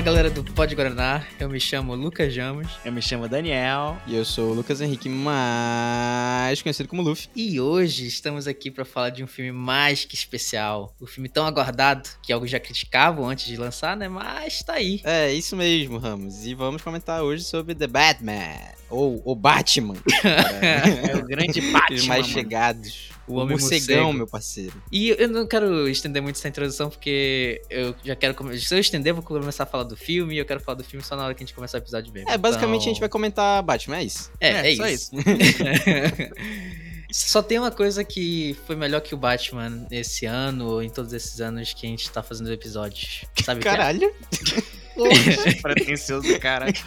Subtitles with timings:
[0.00, 2.66] Fala galera do Pod Guaraná, eu me chamo Lucas Jamos.
[2.82, 3.98] Eu me chamo Daniel.
[4.06, 7.28] E eu sou o Lucas Henrique, mais conhecido como Luffy.
[7.36, 10.96] E hoje estamos aqui para falar de um filme mais que especial.
[10.98, 14.08] O um filme tão aguardado, que alguns já criticavam antes de lançar, né?
[14.08, 15.02] Mas tá aí.
[15.04, 16.46] É, isso mesmo, Ramos.
[16.46, 18.56] E vamos comentar hoje sobre The Batman.
[18.88, 19.96] Ou o Batman.
[20.24, 21.96] é o grande Batman.
[21.96, 22.32] Os mais mano.
[22.32, 23.09] chegados.
[23.30, 24.12] O O homem morcegão, morcego.
[24.18, 24.82] meu parceiro.
[24.90, 28.34] E eu não quero estender muito essa introdução, porque eu já quero.
[28.58, 30.34] Se eu estender, eu vou começar a falar do filme.
[30.34, 32.12] E eu quero falar do filme só na hora que a gente começar o episódio
[32.12, 32.28] mesmo.
[32.30, 34.30] É, basicamente Então- a gente vai comentar Batman, é isso.
[34.40, 35.10] É, é, É, só isso.
[37.12, 41.12] Só tem uma coisa que foi melhor que o Batman esse ano, ou em todos
[41.12, 43.24] esses anos que a gente tá fazendo episódios.
[43.44, 43.72] Sabe o que é?
[45.62, 46.66] Pretencioso, cara.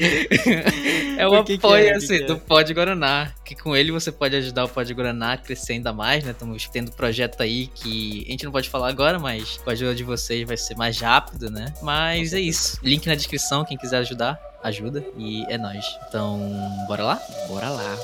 [1.17, 1.93] É o que que apoio, é?
[1.93, 2.25] Assim, que é?
[2.25, 3.31] do Pod Guaraná.
[3.45, 6.31] Que com ele você pode ajudar o Pod Guaraná a crescer ainda mais, né?
[6.31, 9.93] Estamos tendo projeto aí que a gente não pode falar agora, mas com a ajuda
[9.95, 11.73] de vocês vai ser mais rápido, né?
[11.81, 12.79] Mas é isso.
[12.83, 15.03] Link na descrição, quem quiser ajudar, ajuda.
[15.17, 15.85] E é nóis.
[16.07, 16.39] Então,
[16.87, 17.21] bora lá?
[17.47, 17.97] Bora lá.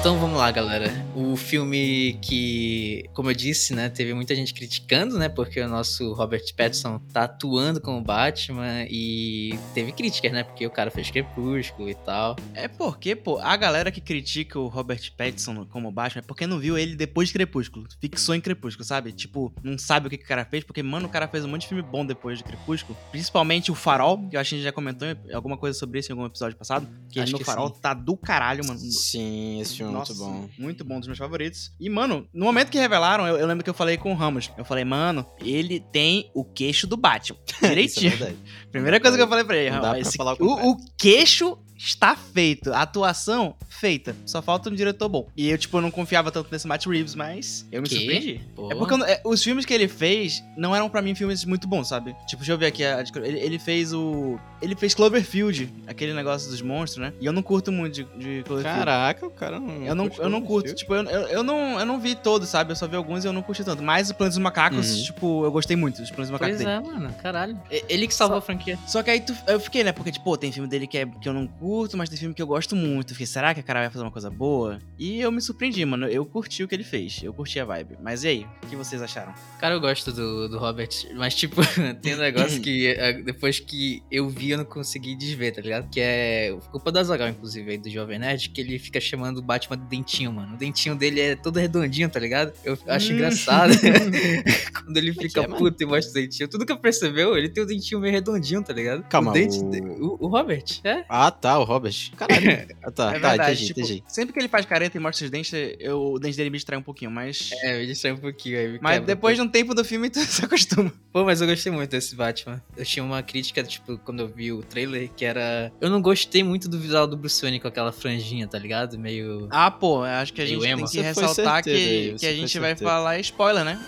[0.00, 0.90] Então vamos lá, galera.
[1.14, 6.14] O filme que, como eu disse, né, teve muita gente criticando, né, porque o nosso
[6.14, 11.90] Robert Pattinson tá atuando como Batman e teve críticas, né, porque o cara fez Crepúsculo
[11.90, 12.34] e tal.
[12.54, 16.58] É porque, pô, a galera que critica o Robert Pattinson como Batman é porque não
[16.58, 17.86] viu ele depois de Crepúsculo.
[18.00, 19.12] Fixou em Crepúsculo, sabe?
[19.12, 21.48] Tipo, não sabe o que, que o cara fez, porque, mano, o cara fez um
[21.48, 22.98] monte de filme bom depois de Crepúsculo.
[23.10, 26.10] Principalmente o Farol, que eu acho que a gente já comentou alguma coisa sobre isso
[26.10, 26.88] em algum episódio passado.
[27.10, 27.80] Que Acho no que Farol sim.
[27.82, 28.80] tá do caralho, mano.
[28.80, 30.48] Sim, esse filme é Nossa, muito bom.
[30.58, 31.72] Muito bom, dos meus favoritos.
[31.78, 34.50] E, mano, no momento que revelaram, eu, eu lembro que eu falei com o Ramos.
[34.56, 37.38] Eu falei, mano, ele tem o queixo do Batman.
[37.62, 38.10] É Direitinho.
[38.10, 38.36] verdade.
[38.72, 39.98] Primeira coisa que eu falei pra ele, Ramos.
[40.06, 42.72] esse- falar o o queixo está feito.
[42.72, 44.14] A atuação, feita.
[44.26, 45.28] Só falta um diretor bom.
[45.36, 47.94] E eu, tipo, eu não confiava tanto nesse Matt Reeves, mas eu me Que?
[47.96, 48.40] surpreendi.
[48.54, 48.70] Pô.
[48.70, 51.66] É porque eu é, os filmes que ele fez não eram pra mim filmes muito
[51.66, 52.12] bons, sabe?
[52.26, 52.84] Tipo, deixa eu ver aqui.
[52.84, 54.38] a- ele, ele fez o.
[54.60, 57.12] Ele fez Cloverfield, aquele negócio dos monstros, né?
[57.20, 58.78] E eu não curto muito de, de Cloverfield.
[58.78, 59.82] Caraca, o cara não.
[59.82, 62.72] Eu não, eu não curto, tipo, eu, eu, eu não, eu não vi todos, sabe?
[62.72, 63.82] Eu só vi alguns e eu não curti tanto.
[63.82, 65.02] Mas o Planos dos Macacos, Uhum.
[65.04, 66.86] tipo, eu gostei muito dos Planos dos Macacos Pois dele.
[66.88, 67.58] é, mano, caralho.
[67.88, 68.78] Ele que salvou a franquia.
[68.86, 69.92] Só que aí tu- eu fiquei, né?
[69.92, 72.34] Porque, tipo, pô, tem filme dele que, é, que eu não curto, mas tem filme
[72.34, 73.10] que eu gosto muito.
[73.10, 74.78] Eu Fiquei, será que o cara vai fazer uma coisa boa?
[74.98, 76.06] E eu me surpreendi, mano.
[76.08, 77.20] Eu curti o que ele fez.
[77.22, 77.96] Eu curti a vibe.
[78.02, 78.46] Mas e aí?
[78.64, 79.32] O que vocês acharam?
[79.58, 81.60] Cara, eu gosto do, do Robert, mas tipo,
[82.02, 85.88] tem um negócio que é, depois que eu vi eu não consegui desver, tá ligado?
[85.90, 89.42] Que é culpa do Azagal, inclusive, aí do Jovem Nerd, que ele fica chamando o
[89.42, 90.54] Batman de dentinho, mano.
[90.54, 92.52] O dentinho dele é todo redondinho, tá ligado?
[92.64, 93.14] Eu acho Hum.
[93.16, 93.72] engraçado
[94.84, 96.48] quando ele fica é, puto e mostra o dentinho.
[96.48, 99.02] Tudo que percebeu, ele tem o dentinho meio redondinho, tá ligado?
[99.04, 100.16] Calma, o, dente, o- de- o...
[100.20, 101.04] o Robert, é?
[101.08, 101.94] Ah, tá, o Robert.
[102.16, 102.50] Caralho.
[102.82, 104.04] Ah, tá, é tá, entendi, tipo, entendi.
[104.08, 106.78] sempre que ele faz careta e mostra os dentes, eu, o dente dele me distrai
[106.78, 107.50] um pouquinho, mas.
[107.62, 108.78] É, me distrai um pouquinho aí.
[108.80, 110.92] Mas depois de um tempo do filme, tu se acostuma.
[111.12, 112.62] Pô, mas eu gostei muito desse Batman.
[112.76, 115.70] Eu tinha uma crítica, tipo, quando eu vi o trailer, que era.
[115.80, 118.98] Eu não gostei muito do visual do Bruce Wayne com aquela franjinha, tá ligado?
[118.98, 119.46] Meio.
[119.50, 122.58] Ah, pô, acho que a gente tem que Você ressaltar certeiro que, que a gente
[122.58, 123.78] vai falar spoiler, né?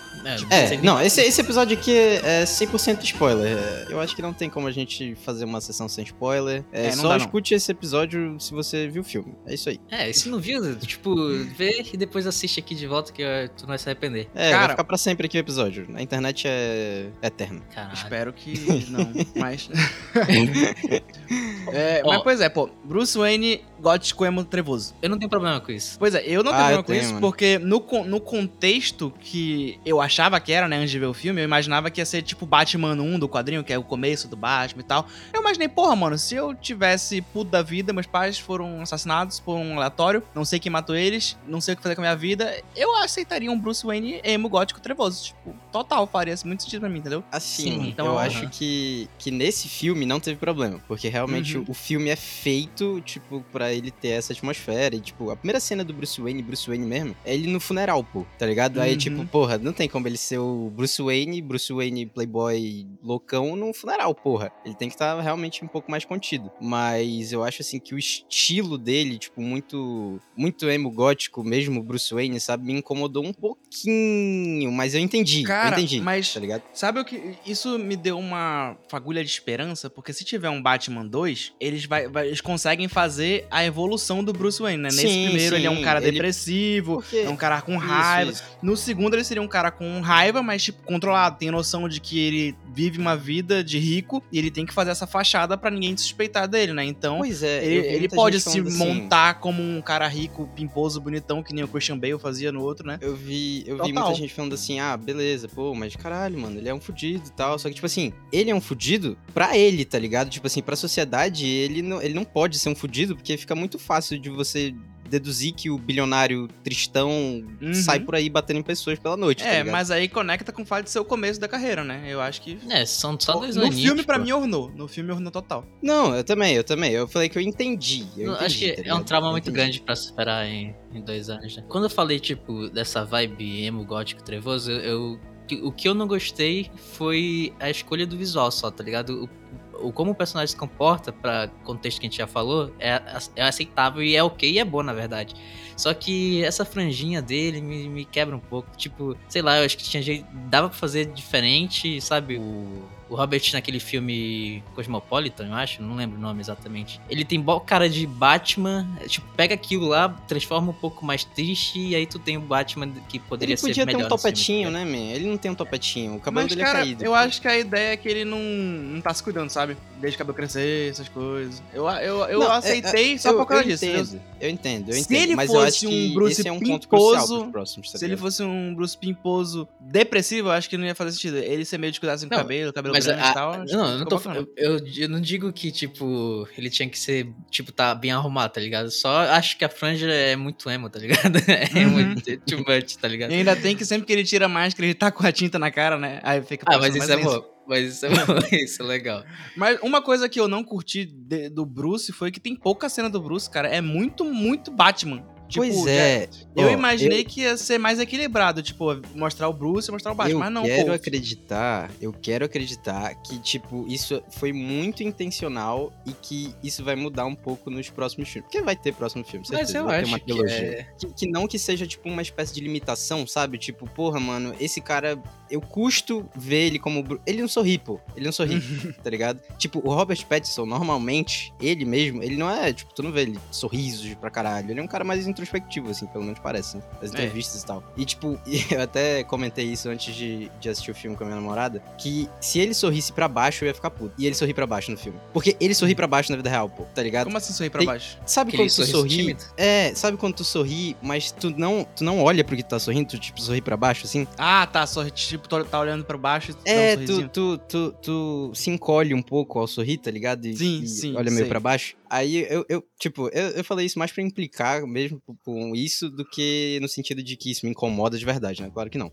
[0.49, 3.57] É, É, não, esse, esse episódio aqui é é 100% spoiler.
[3.57, 6.63] É, Eu acho que não tem como a gente fazer uma sessão sem spoiler.
[6.71, 9.33] É, É, só escute esse episódio se você viu o filme.
[9.45, 9.79] É isso aí.
[9.91, 11.15] É, e se não viu, tipo,
[11.57, 13.23] vê e depois assiste aqui de volta que
[13.57, 14.29] tu não vai se arrepender.
[14.35, 15.87] É, Cara- vai ficar pra sempre aqui o episódio.
[15.95, 17.61] A internet é eterna.
[17.73, 17.93] Caralho.
[17.93, 18.53] Espero que
[18.89, 19.69] não, mas.
[21.71, 24.93] É, mas, pois é, pô, Bruce Wayne, gótico emo trevoso.
[25.01, 25.97] Eu não tenho problema com isso.
[25.99, 27.21] Pois é, eu não Ah, tenho problema com tenho, isso, mano.
[27.21, 31.41] porque no, no contexto que eu achava que era, né, antes de ver o filme,
[31.41, 34.35] eu imaginava que ia ser tipo Batman 1 do quadrinho, que é o começo do
[34.35, 35.07] Batman e tal.
[35.33, 39.55] Eu imaginei, porra, mano, se eu tivesse puto da vida, meus pais foram assassinados por
[39.55, 42.15] um aleatório, não sei quem matou eles, não sei o que fazer com a minha
[42.15, 45.25] vida, eu aceitaria um Bruce Wayne emo gótico trevoso.
[45.25, 47.23] Tipo, total, faria muito sentido pra mim, entendeu?
[47.31, 50.79] Assim, Sim, então, eu acho que, que nesse filme não teve problema.
[50.87, 51.65] Porque realmente Uhum.
[51.67, 54.95] o filme é feito, tipo, pra ele ter essa atmosfera.
[54.95, 58.03] E, tipo, a primeira cena do Bruce Wayne, Bruce Wayne mesmo, é ele no funeral,
[58.03, 58.79] pô, tá ligado?
[58.79, 58.97] Aí, Uhum.
[58.97, 63.73] tipo, porra, não tem como ele ser o Bruce Wayne, Bruce Wayne playboy loucão num
[63.73, 64.51] funeral, porra.
[64.63, 66.51] Ele tem que estar realmente um pouco mais contido.
[66.61, 72.13] Mas eu acho, assim, que o estilo dele, tipo, muito, muito emo gótico mesmo, Bruce
[72.13, 72.63] Wayne, sabe?
[72.65, 76.63] Me incomodou um pouquinho, mas eu entendi, Cara, eu entendi, mas- tá ligado?
[76.73, 77.35] Sabe o que?
[77.45, 82.07] Isso me deu uma fagulha de esperança, porque se tiver um Batman 2, eles, vai,
[82.07, 84.89] vai- eles conseguem fazer a evolução do Bruce Wayne, né?
[84.89, 87.73] Nesse Sim, primeiro ele é um sim, cara ele- depressivo, Porque- é um cara com
[87.75, 88.31] Isso, raiva.
[88.31, 88.43] isso.
[88.61, 92.19] No segundo ele seria um cara com raiva, mas tipo, controlado, tem noção de que
[92.19, 95.95] ele vive uma vida de rico e ele tem que fazer essa fachada pra ninguém
[95.95, 96.83] suspeitar dele, né?
[96.83, 100.99] Então, Pois é, ele, vi ele pode se assim, montar como um cara rico, pimposo,
[100.99, 102.97] bonitão, que nem o Christian Bale fazia no outro, né?
[103.01, 104.03] Eu vi, eu vi Total.
[104.05, 107.31] muita gente falando assim, ah, beleza, pô, mas caralho, mano, ele é um fudido e
[107.31, 107.57] tal.
[107.59, 110.29] Só que, tipo assim, ele é um fudido pra ele, tá ligado?
[110.29, 113.77] Tipo assim, pra sociedade, ele não, ele não pode ser um fudido, porque fica muito
[113.79, 114.73] fácil de você
[115.09, 117.73] deduzir que o bilionário tristão Uhum.
[117.73, 119.71] sai por aí batendo em pessoas pela noite, tá É, ligado?
[119.71, 122.03] mas aí conecta com o fato de ser o começo da carreira, né?
[122.07, 122.57] Eu acho que.
[122.69, 123.79] É, são só dois no aninhos.
[123.83, 124.23] filme, pra pô.
[124.25, 124.71] mim, ornou.
[124.71, 125.67] No filme, ornou total.
[125.83, 126.93] Não, eu também, eu também.
[126.93, 128.07] Eu falei que eu entendi.
[128.17, 129.55] Eu Não, entendi, acho que tá é um trauma Eu muito entendi.
[129.57, 131.63] grande pra superar em, em dois anos, né?
[131.69, 135.19] Quando eu falei, tipo, dessa vibe emo gótico trevoso, eu, eu-
[135.57, 139.29] que- o que eu não gostei foi a escolha do visual só, tá ligado?
[139.73, 143.01] O, o- como o personagem se comporta, pra contexto que a gente já falou, é,
[143.35, 145.33] é aceitável e é ok e é bom, na verdade.
[145.75, 148.69] Só que essa franjinha dele me, me quebra um pouco.
[148.77, 150.25] Tipo, sei lá, eu acho que tinha jeito.
[150.47, 152.37] Dava pra fazer diferente, sabe?
[152.37, 152.83] O,
[153.13, 156.99] o Robert naquele filme Cosmopolitan, eu acho, não lembro o nome exatamente.
[157.09, 161.23] Ele tem bo- cara de Batman, é, tipo, pega aquilo lá, transforma um pouco mais
[161.23, 163.99] triste, e aí tu tem o Batman que poderia Ele podia ser ter melhor.
[163.99, 164.91] um filme, topetinho, tá ligado?
[164.91, 165.11] né, man?
[165.15, 166.15] Ele não tem um topetinho.
[166.15, 167.03] O cabelo Mas, dele cara, é caído.
[167.05, 169.77] eu acho que a ideia é que ele não, não tá se cuidando, sabe?
[170.01, 171.61] Deixa o cabelo crescer, essas coisas.
[171.73, 173.85] Eu, eu, eu Não, é- aceitei só eu, por causa eu disso.
[173.85, 175.21] entendo, eu entendo, eu Se entendo.
[175.23, 177.51] ele mas eu acho fosse um que Bruce esse é um ponto crucial Pimposo, pros
[177.51, 181.11] próximos, tá Se ele fosse um Bruce Pimposo depressivo, eu acho que não ia fazer
[181.11, 181.37] sentido.
[181.37, 183.51] Ele ser meio descuidado assim com o cabelo, cabelo Mas grande a- e tal.
[183.53, 186.97] acho não, eu não, tô, eu, eu, eu não digo que, tipo, ele tinha que
[186.99, 188.89] ser, tipo, tá bem arrumado, tá ligado?
[188.91, 191.37] Só acho que a franja é muito emo, tá ligado?
[191.47, 191.91] É Uhum.
[191.91, 193.31] muito too much, tá ligado?
[193.31, 195.57] E ainda tem que sempre que ele tira a máscara, ele tá com a tinta
[195.59, 196.19] na cara, né?
[196.23, 197.29] Aí fica Ah, mas isso é tenso.
[197.41, 197.53] bom.
[197.65, 198.15] Mas isso é bom,
[198.51, 199.23] isso é legal.
[199.55, 203.09] Mas uma coisa que eu não curti de- do Bruce foi que tem pouca cena
[203.09, 203.69] do Bruce, cara.
[203.69, 205.23] É muito, muito Batman.
[205.53, 206.29] Tipo, pois já- é.
[206.55, 208.85] Eu Ó, imaginei que ia ser mais equilibrado, tipo,
[209.15, 210.91] mostrar o Bruce e mostrar o Batman, eu mas não, quero pô.
[210.93, 217.25] acreditar, eu quero acreditar que, tipo, isso foi muito intencional e que isso vai mudar
[217.25, 218.49] um pouco nos próximos filmes.
[218.49, 219.77] Porque vai ter próximo filme, Mas certeza.
[219.79, 220.55] eu vai ter acho uma que trilogia.
[220.55, 220.87] é...
[220.99, 223.57] Que, que não que seja, tipo, uma espécie de limitação, sabe?
[223.57, 227.03] Tipo, porra, mano, esse cara, eu custo ver ele como.
[227.25, 227.99] Ele não sorri, pô.
[228.15, 228.59] Ele não sorri,
[229.03, 229.39] tá ligado?
[229.57, 233.39] Tipo, o Robert Pattinson, normalmente, ele mesmo, ele não é, tipo, tu não vê ele
[233.51, 234.71] sorrisos pra caralho.
[234.71, 236.83] Ele é um cara mais introspectivo, assim, pelo menos parece, né?
[237.01, 237.13] As É.
[237.13, 237.83] entrevistas e tal.
[237.95, 238.39] E, tipo,
[238.71, 242.27] eu até comentei isso antes de, de assistir o filme com a minha namorada, que
[242.39, 244.13] se ele sorrisse pra baixo, eu ia ficar puto.
[244.17, 245.19] E ele sorri pra baixo no filme.
[245.31, 247.25] Porque ele sorri pra baixo na vida real, pô, tá ligado?
[247.25, 248.17] Como assim sorrir pra Tem- baixo?
[248.25, 249.09] Sabe Aquele quando tu sorri?
[249.09, 249.43] tímido?
[249.57, 252.79] É, sabe quando tu sorri, mas tu não, tu não olha pro que tu tá
[252.79, 254.27] sorrindo, tu tipo sorri pra baixo, assim?
[254.37, 258.51] Ah, tá, sorri, tipo, tá olhando pra baixo e É, um tu, tu, tu, tu
[258.53, 260.45] se encolhe um pouco ao sorrir, tá ligado?
[260.45, 261.95] E, Sim, e sim, olha meio pra baixo.
[262.13, 266.23] Aí eu, eu tipo, eu, eu falei isso mais pra implicar mesmo com isso do
[266.23, 268.69] que no sentido de que isso me incomoda de verdade, né?
[268.71, 269.11] Claro que não.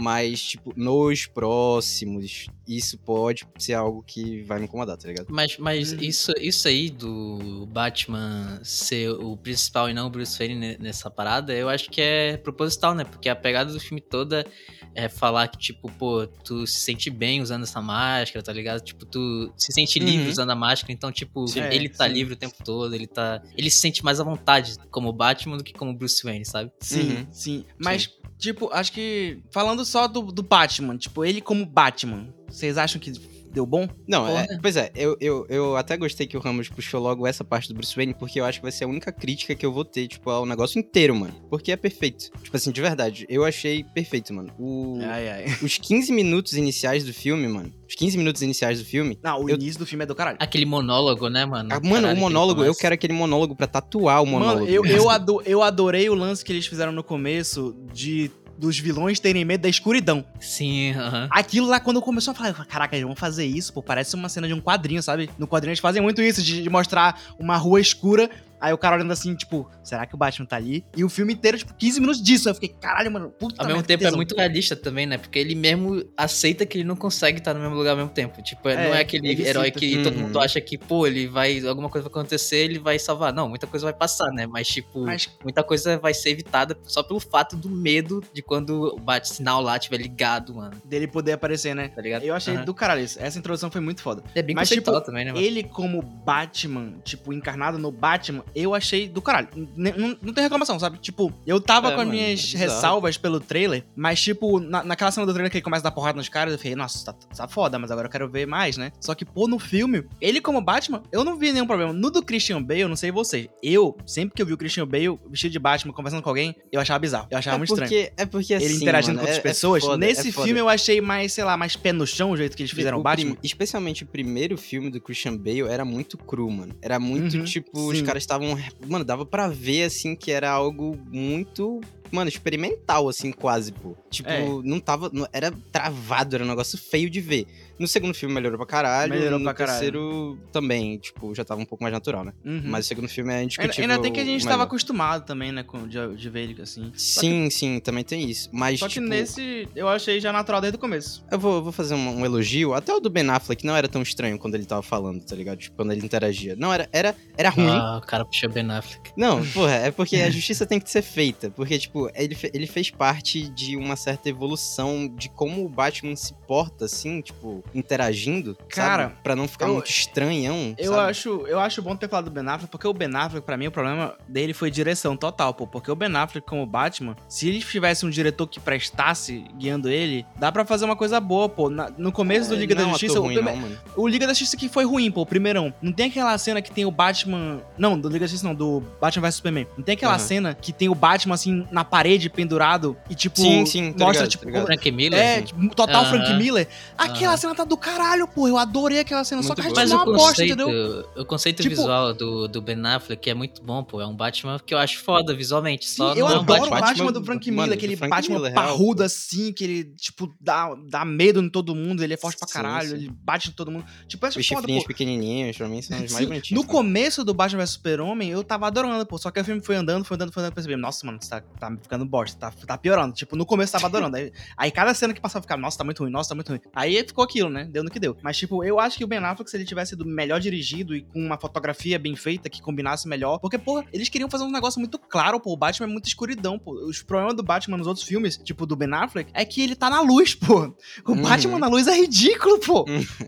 [0.00, 5.26] Mas, tipo, nos próximos, isso pode ser algo que vai me incomodar, tá ligado?
[5.28, 5.98] Mas, mas Uhum.
[6.00, 11.10] isso, isso aí do Batman ser o principal e não o Bruce Wayne ne- nessa
[11.10, 13.04] parada, eu acho que é proposital, né?
[13.04, 14.46] Porque a pegada do filme toda
[14.94, 18.80] é falar que, tipo, pô, tu se sente bem usando essa máscara, tá ligado?
[18.80, 20.30] Tipo, tu se sente livre Uhum.
[20.30, 21.60] usando a máscara, então, tipo, Sim.
[21.72, 22.14] ele tá É, sim.
[22.14, 23.42] livre o tempo todo, ele tá.
[23.56, 26.70] Ele se sente mais à vontade como Batman do que como Bruce Wayne, sabe?
[26.80, 27.26] Sim, Uhum.
[27.32, 27.64] sim.
[27.78, 29.40] Mas, tipo, acho que.
[29.50, 33.12] Falando só do, do Batman, tipo, ele como Batman, vocês acham que
[33.52, 33.88] deu bom?
[34.06, 37.44] Não, é- pois é, eu, eu, eu até gostei que o Ramos puxou logo essa
[37.44, 39.72] parte do Bruce Wayne, porque eu acho que vai ser a única crítica que eu
[39.72, 41.34] vou ter, tipo, ao negócio inteiro, mano.
[41.50, 42.30] Porque é perfeito.
[42.42, 44.52] Tipo assim, de verdade, eu achei perfeito, mano.
[44.58, 45.44] O, Ai, ai.
[45.62, 47.72] Os 15 minutos iniciais do filme, mano.
[47.88, 49.18] Os 15 minutos iniciais do filme.
[49.22, 50.36] Não, o Eu- início do filme é do caralho.
[50.40, 51.68] Aquele monólogo, né, mano?
[51.72, 54.60] Ah, mano, Caralho, o monólogo, eu quero aquele monólogo pra tatuar o monólogo.
[54.66, 58.78] Mano, eu, eu, ado- eu adorei o lance que eles fizeram no começo de dos
[58.78, 60.24] vilões terem medo da escuridão.
[60.40, 61.28] Sim, aham.
[61.30, 64.48] Aquilo lá, quando começou a falar, caraca, eles vão fazer isso, pô, parece uma cena
[64.48, 65.30] de um quadrinho, sabe?
[65.38, 68.28] No quadrinho eles fazem muito isso, de, de mostrar uma rua escura,
[68.60, 70.84] aí o cara olhando assim, tipo, será que o Batman tá ali?
[70.96, 72.48] E o filme inteiro, tipo, 15 minutos disso.
[72.48, 74.16] Aí eu fiquei, caralho, mano, puta Ao mesmo tempo é tesão.
[74.16, 75.18] muito realista também, né?
[75.18, 78.40] Porque ele mesmo aceita que ele não consegue estar no mesmo lugar ao mesmo tempo.
[78.42, 79.78] Tipo, É, não é aquele ele herói cita.
[79.80, 80.22] que todo Uhum.
[80.22, 81.60] mundo acha que, pô, ele vai.
[81.66, 83.32] Alguma coisa vai acontecer, ele vai salvar.
[83.32, 84.46] Não, muita coisa vai passar, né?
[84.46, 88.94] Mas, tipo, Mas, muita coisa vai ser evitada só pelo fato do medo de quando
[88.94, 90.76] o bate-sinal lá estiver ligado, mano.
[90.84, 91.88] dele poder aparecer, né?
[91.88, 92.22] Tá ligado?
[92.24, 92.64] Eu achei Aham.
[92.64, 93.18] do caralho isso.
[93.20, 94.22] Essa introdução foi muito foda.
[94.34, 95.44] É bem Mas, tipo, também, né, mano?
[95.44, 99.48] Ele, como Batman, tipo, encarnado no Batman, eu achei do caralho.
[99.76, 100.98] N- Não, não tem reclamação, sabe?
[100.98, 102.64] Tipo, eu tava É, com as mano, é minhas bizarro.
[102.64, 105.94] ressalvas pelo trailer, mas, tipo, na, naquela cena do trailer que ele começa a dar
[105.94, 108.76] porrada nos caras, eu falei, nossa, tá, tá foda, mas agora eu quero ver mais,
[108.76, 108.92] né?
[109.00, 111.92] Só que, pô, no filme, ele como Batman, eu não vi nenhum problema.
[111.92, 114.86] No do Christian Bale, eu não sei vocês, eu, sempre que eu vi o Christian
[114.86, 117.26] Bale vestido de Batman conversando com alguém, eu achava bizarro.
[117.30, 117.90] Eu achava É muito estranho.
[117.90, 119.82] porque, é porque assim, Ele interagindo mano, com outras é- é pessoas.
[119.84, 122.56] foda, Nesse é filme eu achei mais, sei lá, mais pé no chão o jeito
[122.56, 123.36] que eles fizeram o Batman.
[123.42, 126.74] especialmente o primeiro filme do Christian Bale era muito cru, mano.
[126.82, 128.04] Era muito, Uhum, tipo, os sim.
[128.04, 128.37] caras estavam.
[128.86, 131.80] Mano, dava pra ver, assim, que era algo muito.
[132.10, 133.94] Mano, experimental, assim, quase, pô.
[134.10, 134.42] Tipo, É.
[134.64, 135.10] não tava.
[135.12, 137.46] não- era travado, era um negócio feio de ver.
[137.78, 139.12] No segundo filme melhorou pra caralho.
[139.12, 139.78] Melhorou no pra caralho.
[139.78, 142.32] terceiro também, tipo, já tava um pouco mais natural, né?
[142.44, 142.62] Uhum.
[142.64, 143.90] Mas o segundo filme é Ainda, indiscutível.
[143.90, 144.50] ainda tem que a gente melhor.
[144.50, 146.92] tava acostumado também, né, com, de, de ver ele assim.
[146.96, 148.48] Só que- Sim, sim, também tem isso.
[148.52, 151.24] Mas, Só que tipo, nesse eu achei já natural desde o começo.
[151.30, 152.74] Eu vou, vou fazer um, um elogio.
[152.74, 155.58] Até o do Ben Affleck não era tão estranho quando ele tava falando, tá ligado?
[155.58, 156.56] Tipo, quando ele interagia.
[156.56, 157.68] Não, era, era, era ruim.
[157.70, 159.12] Ah, o cara puxou Ben Affleck.
[159.16, 161.50] Não, porra, é porque a justiça tem que ser feita.
[161.50, 166.16] Porque, tipo, ele, fe- ele fez parte de uma certa evolução de como o Batman
[166.16, 168.56] se porta, assim, tipo, interagindo.
[168.68, 169.14] Cara, sabe?
[169.22, 170.74] Pra não ficar eu- muito estranhão.
[170.78, 171.10] Eu sabe?
[171.10, 173.66] acho, eu acho bom ter falado do Ben Affleck, porque o Ben Affleck, pra mim,
[173.66, 175.66] o problema dele foi direção total, pô.
[175.66, 180.24] Porque o Ben Affleck, como Batman, se ele tivesse um diretor que prestasse guiando ele,
[180.36, 181.68] dá pra fazer uma coisa boa, pô.
[181.70, 183.52] Na- no começo do É, Liga não é da um Justiça, ator o, ruim, prime-
[183.96, 185.72] não, o Liga da Justiça que foi ruim, pô, o primeirão.
[185.82, 187.60] Não tem aquela cena que tem o Batman.
[187.76, 189.66] Não, do Liga da Justiça não, do Batman vs Superman.
[189.76, 190.18] Não tem aquela Aham.
[190.18, 193.36] cena que tem o Batman, assim, na parede, pendurado, e tipo.
[193.40, 194.66] Sim, sim, tô mostra, ligado, tipo, ligado.
[194.66, 195.18] Frank Miller.
[195.20, 195.68] É, assim.
[195.68, 196.10] total Aham.
[196.10, 196.68] Frank Miller.
[196.96, 197.36] Aquela Aham.
[197.36, 198.48] cena tá do caralho, pô.
[198.48, 199.42] Eu adorei aquela cena.
[199.42, 199.76] Só Muito que a gente.
[199.76, 201.08] Mas não é o uma bosta, conceito, entendeu?
[201.16, 204.00] o conceito Tipo- visual do, do Ben Affleck é muito bom, pô.
[204.00, 205.86] É um Batman que eu acho foda visualmente.
[205.88, 206.80] Sim, Só eu não é um adoro o Batman.
[206.80, 209.02] Batman, do Frank Miller, aquele Frank Batman Miller, real, parrudo pô.
[209.04, 212.88] assim, que ele, tipo, dá, dá medo em todo mundo, ele é forte pra caralho,
[212.90, 212.94] sim.
[212.94, 213.84] ele bate em todo mundo.
[214.06, 214.88] Tipo, essa Os foda, chifrinhos pô.
[214.88, 216.62] pequenininhos, pra mim, são os mais bonitinhos.
[216.62, 219.18] no começo do Batman vs Super-Homem, eu tava adorando, pô.
[219.18, 221.76] Só que o filme foi andando, foi andando, foi andando, percebi, nossa, mano, tá, tá
[221.82, 223.14] ficando bosta, tá, tá piorando.
[223.14, 224.16] Tipo, no começo eu tava adorando.
[224.16, 226.60] Aí, aí cada cena que passava, ficava, nossa, tá muito ruim, nossa, tá muito ruim.
[226.74, 227.68] Aí ficou aquilo, né?
[227.70, 228.16] Deu no que deu.
[228.22, 231.02] Mas, tipo, eu acho que o Ben Affleck, se ele tivesse sido melhor dirigido e
[231.02, 233.38] com uma fotografia bem feita, que combinasse melhor.
[233.38, 235.52] Porque, porra, eles queriam fazer um negócio muito claro, pô.
[235.52, 236.72] O Batman é muita escuridão, pô.
[236.86, 239.88] Os problemas do Batman nos outros filmes, tipo do Ben Affleck, é que ele tá
[239.90, 240.74] na luz, pô.
[241.06, 241.22] O Uhum.
[241.22, 242.84] Batman na luz é ridículo, pô.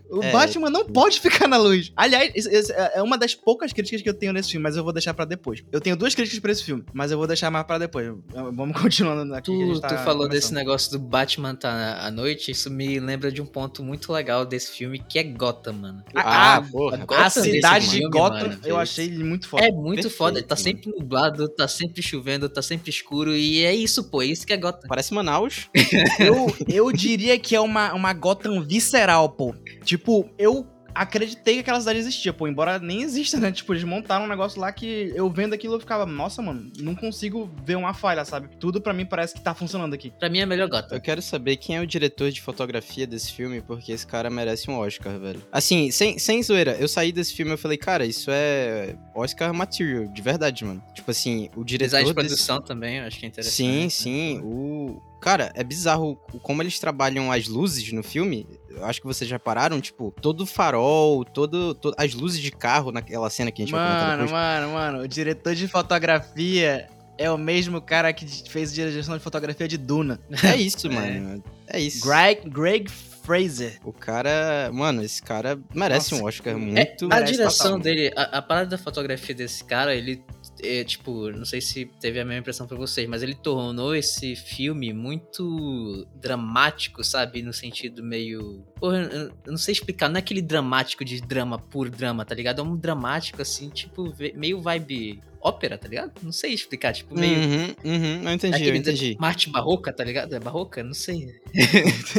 [0.09, 0.31] O É.
[0.31, 1.91] Batman não pode ficar na luz.
[1.95, 4.93] Aliás, é é uma das poucas críticas que eu tenho nesse filme, mas eu vou
[4.93, 5.63] deixar pra depois.
[5.71, 8.13] Eu tenho duas críticas pra esse filme, mas eu vou deixar mais pra depois.
[8.53, 9.51] Vamos continuando aqui.
[9.51, 13.41] Tu, tá tu falou desse negócio do Batman tá à noite, isso me lembra de
[13.41, 16.03] um ponto muito legal desse filme, que é Gotham, mano.
[16.15, 16.97] Ah, Ah, porra.
[16.97, 18.59] Gotham A cidade de filme, Gotham, mano.
[18.63, 19.63] eu achei ele muito foda.
[19.65, 23.73] É muito Perfeito, foda, tá sempre nublado, tá sempre chovendo, tá sempre escuro, e é
[23.73, 24.87] isso, pô, é isso que é Gotham.
[24.87, 25.69] Parece Manaus.
[26.19, 29.55] Eu, eu diria que é uma, uma Gotham visceral, pô.
[29.83, 32.47] Tipo, eu acreditei que aquela cidade existia, pô.
[32.47, 33.51] Embora nem exista, né?
[33.61, 36.95] Tipo, eles montaram um negócio lá que eu vendo aquilo eu ficava, nossa, mano, não
[36.95, 38.49] consigo ver uma falha, sabe?
[38.59, 40.11] Tudo pra mim parece que tá funcionando aqui.
[40.19, 40.95] Pra mim é melhor Gotham.
[40.95, 44.69] Eu quero saber quem é o diretor de fotografia desse filme, porque esse cara merece
[44.69, 45.41] um Oscar, velho.
[45.51, 50.07] Assim, sem, sem zoeira, eu saí desse filme e falei, cara, isso é Oscar material,
[50.07, 50.81] de verdade, mano.
[50.93, 53.55] Tipo assim, o diretor Design de desse- produção também, eu acho que é interessante.
[53.55, 53.89] Sim, né?
[53.89, 54.39] sim.
[54.43, 55.01] O...
[55.21, 58.47] Cara, é bizarro como eles trabalham as luzes no filme.
[58.75, 62.51] Eu acho que vocês já pararam, tipo, todo o farol, todo, to- as luzes de
[62.51, 64.31] carro naquela cena que a gente vai comentar Mano, depois.
[64.31, 66.87] mano, mano, o diretor de fotografia
[67.17, 70.19] é o mesmo cara que fez direção de fotografia de Duna.
[70.43, 71.43] É isso, mano.
[71.67, 72.05] É isso.
[72.07, 73.77] Greg, Greg Fraser.
[73.83, 77.05] O cara, mano, esse cara merece Nossa, um Oscar é- muito.
[77.05, 77.79] A merece direção total.
[77.83, 80.23] dele, a, a parada da fotografia desse cara, ele,
[80.63, 84.35] é, tipo, não sei se teve a mesma impressão pra vocês, mas ele tornou esse
[84.35, 87.41] filme muito dramático, sabe?
[87.41, 88.63] No sentido meio.
[88.79, 92.61] Porra, eu, não sei explicar, não é aquele dramático de drama, puro drama, tá ligado?
[92.61, 96.11] É um dramático, assim, tipo, meio vibe ópera, tá ligado?
[96.21, 97.39] Não sei explicar, tipo, meio.
[97.39, 99.15] Uhum, uhum, eu entendi, eu entendi.
[99.19, 100.33] uma arte barroca, tá ligado?
[100.35, 100.83] É barroca?
[100.83, 101.27] Não sei.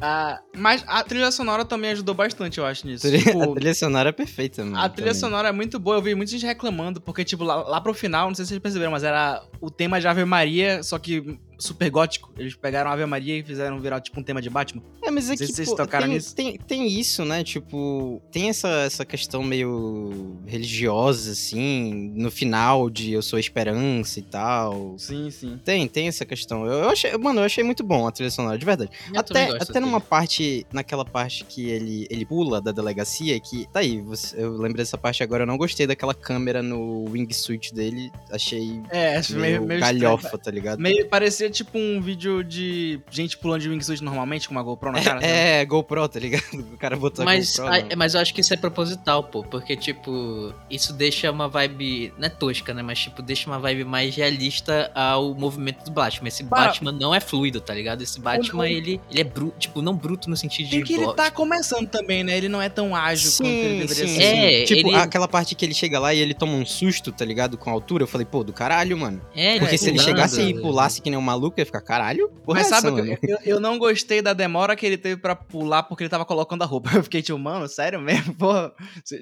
[0.00, 3.06] Ah, mas a trilha sonora também ajudou bastante, eu acho, nisso.
[3.06, 4.76] A trilha- Tipo, A trilha sonora é perfeita, mano.
[4.76, 5.20] A trilha também.
[5.20, 8.28] sonora é muito boa, eu vi muita gente reclamando, porque, tipo, lá, lá pro final,
[8.28, 11.90] não sei se vocês perceberam, mas era o tema de Ave Maria, só que super
[11.90, 12.32] gótico.
[12.38, 14.82] Eles pegaram Ave Maria e fizeram virar, tipo, um tema de Batman.
[15.02, 16.34] É, mas é que vocês pô, tocaram tem, nisso.
[16.34, 17.42] tem, tem isso, né?
[17.44, 24.18] Tipo, tem essa, essa questão meio religiosa, assim, no final de Eu Sou a Esperança
[24.18, 24.94] e tal.
[24.98, 25.60] Sim, sim.
[25.64, 26.66] Tem, tem essa questão.
[26.66, 28.90] Eu, eu achei, mano, eu achei muito bom a trilha sonora, de verdade.
[29.12, 30.10] Eu até gosto até numa trilha.
[30.10, 34.84] parte, naquela parte que ele, ele pula da delegacia, que tá aí, você- eu lembrei
[34.84, 39.62] dessa parte agora, eu não gostei daquela câmera no wingsuit dele, achei É, acho meio,
[39.62, 40.44] meio, meio galhofa, estranho.
[40.44, 40.78] tá ligado?
[40.80, 45.00] Meio parecia, tipo um vídeo de gente pulando de wingsuit normalmente, com uma GoPro na
[45.02, 45.20] cara.
[45.20, 45.32] sabe?
[45.32, 46.42] É, é, GoPro, tá ligado?
[46.74, 47.92] O cara botou Mas, a GoPro.
[47.92, 49.42] a- mas eu acho que isso é proposital, pô.
[49.44, 52.12] Porque, tipo, isso deixa uma vibe.
[52.18, 52.82] Não é tosca, né?
[52.82, 56.28] Mas, tipo, deixa uma vibe mais realista ao movimento do Batman.
[56.28, 56.66] Esse Para.
[56.68, 58.02] Batman não é fluido, tá ligado?
[58.02, 59.58] Esse Batman, ele, ele é bruto.
[59.58, 60.84] Tipo, não bruto no sentido Tem de.
[60.84, 62.36] que ele tá começando também, né?
[62.36, 64.22] Ele não é tão ágil quanto ele deveria sim, ser.
[64.22, 67.24] É, Tipo, ele- aquela parte que ele chega lá e ele toma um susto, tá
[67.24, 67.56] ligado?
[67.56, 69.20] Com a altura, eu falei, pô, do caralho, mano.
[69.34, 70.06] É, Porque ele se ele pulando.
[70.08, 72.28] chegasse e pulasse que nem um maluco, ia ficar caralho.
[72.44, 75.34] Porra, Mas é sabe, que eu, eu não gostei da demora que ele teve pra
[75.34, 76.90] pular porque ele tava colocando a roupa.
[76.94, 78.34] Eu fiquei tipo, mano, sério mesmo?
[78.38, 78.72] Porra.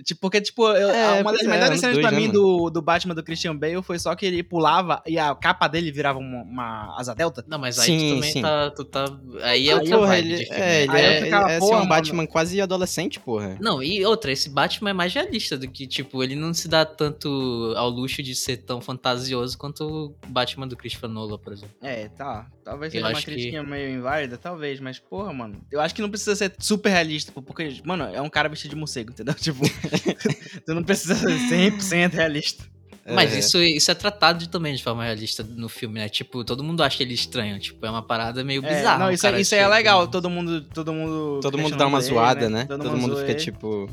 [0.04, 2.38] Tipo, porque, tipo, eu- É, uma das é, melhores cenas pra né, mim mano?
[2.38, 5.90] do, do Batman do Christian Bale foi só que ele pulava e a capa dele
[5.90, 7.44] virava uma, uma asa delta.
[7.48, 8.42] Não, mas aí Sim, tu também sim.
[8.42, 9.04] tá, tu tá.
[9.42, 10.60] Aí é outra porra, vibe ele, de filme.
[10.62, 11.88] é, ele Aí eu é, ficava, ele é assim, porra, um mano.
[11.88, 13.56] Batman quase adolescente, porra.
[13.60, 16.84] Não, e outra, esse Batman é mais realista do que, tipo, ele não se dá
[16.84, 21.74] tanto ao luxo de ser tão fantasioso quanto o Batman do Christopher Nolan, por exemplo.
[21.82, 22.46] É, tá.
[22.64, 25.60] Talvez Eu seja uma acho que- meio inválida, talvez, mas porra, mano.
[25.70, 28.76] Eu acho que não precisa ser super realista, porque, mano, é um cara vestido de
[28.76, 29.34] morcego, entendeu?
[29.40, 29.60] Tipo,
[30.66, 32.64] tu não precisa ser 100% realista.
[33.04, 33.40] Mas É.
[33.40, 36.08] isso, isso é tratado de- também de forma realista no filme, né?
[36.08, 37.58] Tipo, todo mundo acha ele estranho.
[37.58, 38.98] Tipo, é uma parada meio É, bizarra.
[39.06, 41.86] não, isso, é- isso aí é chega- legal, todo mundo, todo mundo Todo mundo dá
[41.88, 42.64] uma ele, zoada, né?
[42.64, 43.40] Todo, mundo mundo zoa fica ele.
[43.40, 43.90] tipo.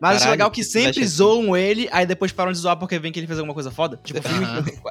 [0.00, 2.98] Mas acho Caralho, legal que sempre flecha zoam ele, aí depois param de zoar porque
[2.98, 4.00] vem que ele fez alguma coisa foda.
[4.02, 4.46] Tipo, o, filme-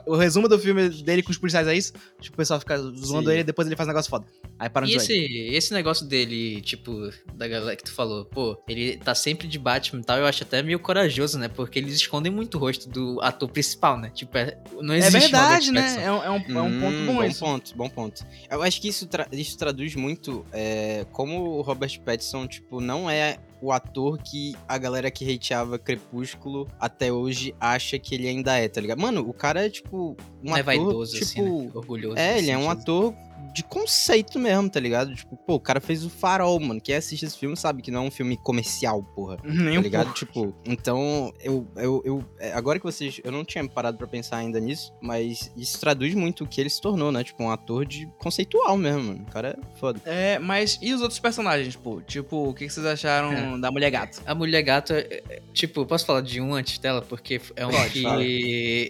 [0.05, 1.93] o resumo do filme dele com os policiais é isso.
[2.21, 3.31] Tipo, o pessoal fica zoando Sim.
[3.31, 4.27] ele e depois ele faz um negócio foda.
[4.59, 5.47] Aí param de E zoar ele.
[5.47, 9.57] esse, esse negócio dele, tipo, da galera que tu falou, pô, ele tá sempre de
[9.57, 11.47] Batman e tal, eu acho até meio corajoso, né?
[11.47, 14.11] Porque eles escondem muito o rosto do ator principal, né?
[14.13, 16.03] Tipo, é, não É existe verdade, Robert né?
[16.05, 17.39] É um, é um, é um ponto Hum, bom, bom isso.
[17.39, 18.23] ponto, bom ponto.
[18.47, 23.09] Eu acho que isso, tra- isso traduz muito é, como o Robert Pattinson, tipo, não
[23.09, 28.57] é o ator que a galera que hateava Crepúsculo até hoje acha que ele ainda
[28.57, 29.01] é, tá ligado?
[29.01, 31.25] Mano, o cara é, tipo, um é ator, vaidoso, tipo...
[31.25, 31.71] assim, né?
[31.73, 32.17] Orgulhoso.
[32.17, 32.81] É, ele é um sentido.
[32.81, 33.13] ator
[33.53, 35.13] de conceito mesmo, tá ligado?
[35.15, 36.79] Tipo, pô, o cara fez o Farol, mano.
[36.81, 39.37] Quem assiste esse filme sabe que não é um filme comercial, porra.
[39.43, 40.03] Nem Tá um ligado?
[40.05, 40.19] pouco.
[40.19, 42.25] Tipo, então, eu, eu, eu.
[42.39, 43.19] é, Agora que vocês.
[43.23, 46.69] Eu não tinha parado pra pensar ainda nisso, mas isso traduz muito o que ele
[46.69, 47.23] se tornou, né?
[47.23, 49.25] Tipo, um ator de conceitual mesmo, mano.
[49.27, 49.99] O cara é foda.
[50.05, 52.01] É, mas e os outros personagens, pô?
[52.01, 53.57] Tipo, o que vocês acharam É.
[53.57, 54.21] da Mulher Gato?
[54.25, 57.01] A Mulher Gato, é- é- tipo, posso falar de um antes dela?
[57.01, 58.21] Porque é um Pode, que fala.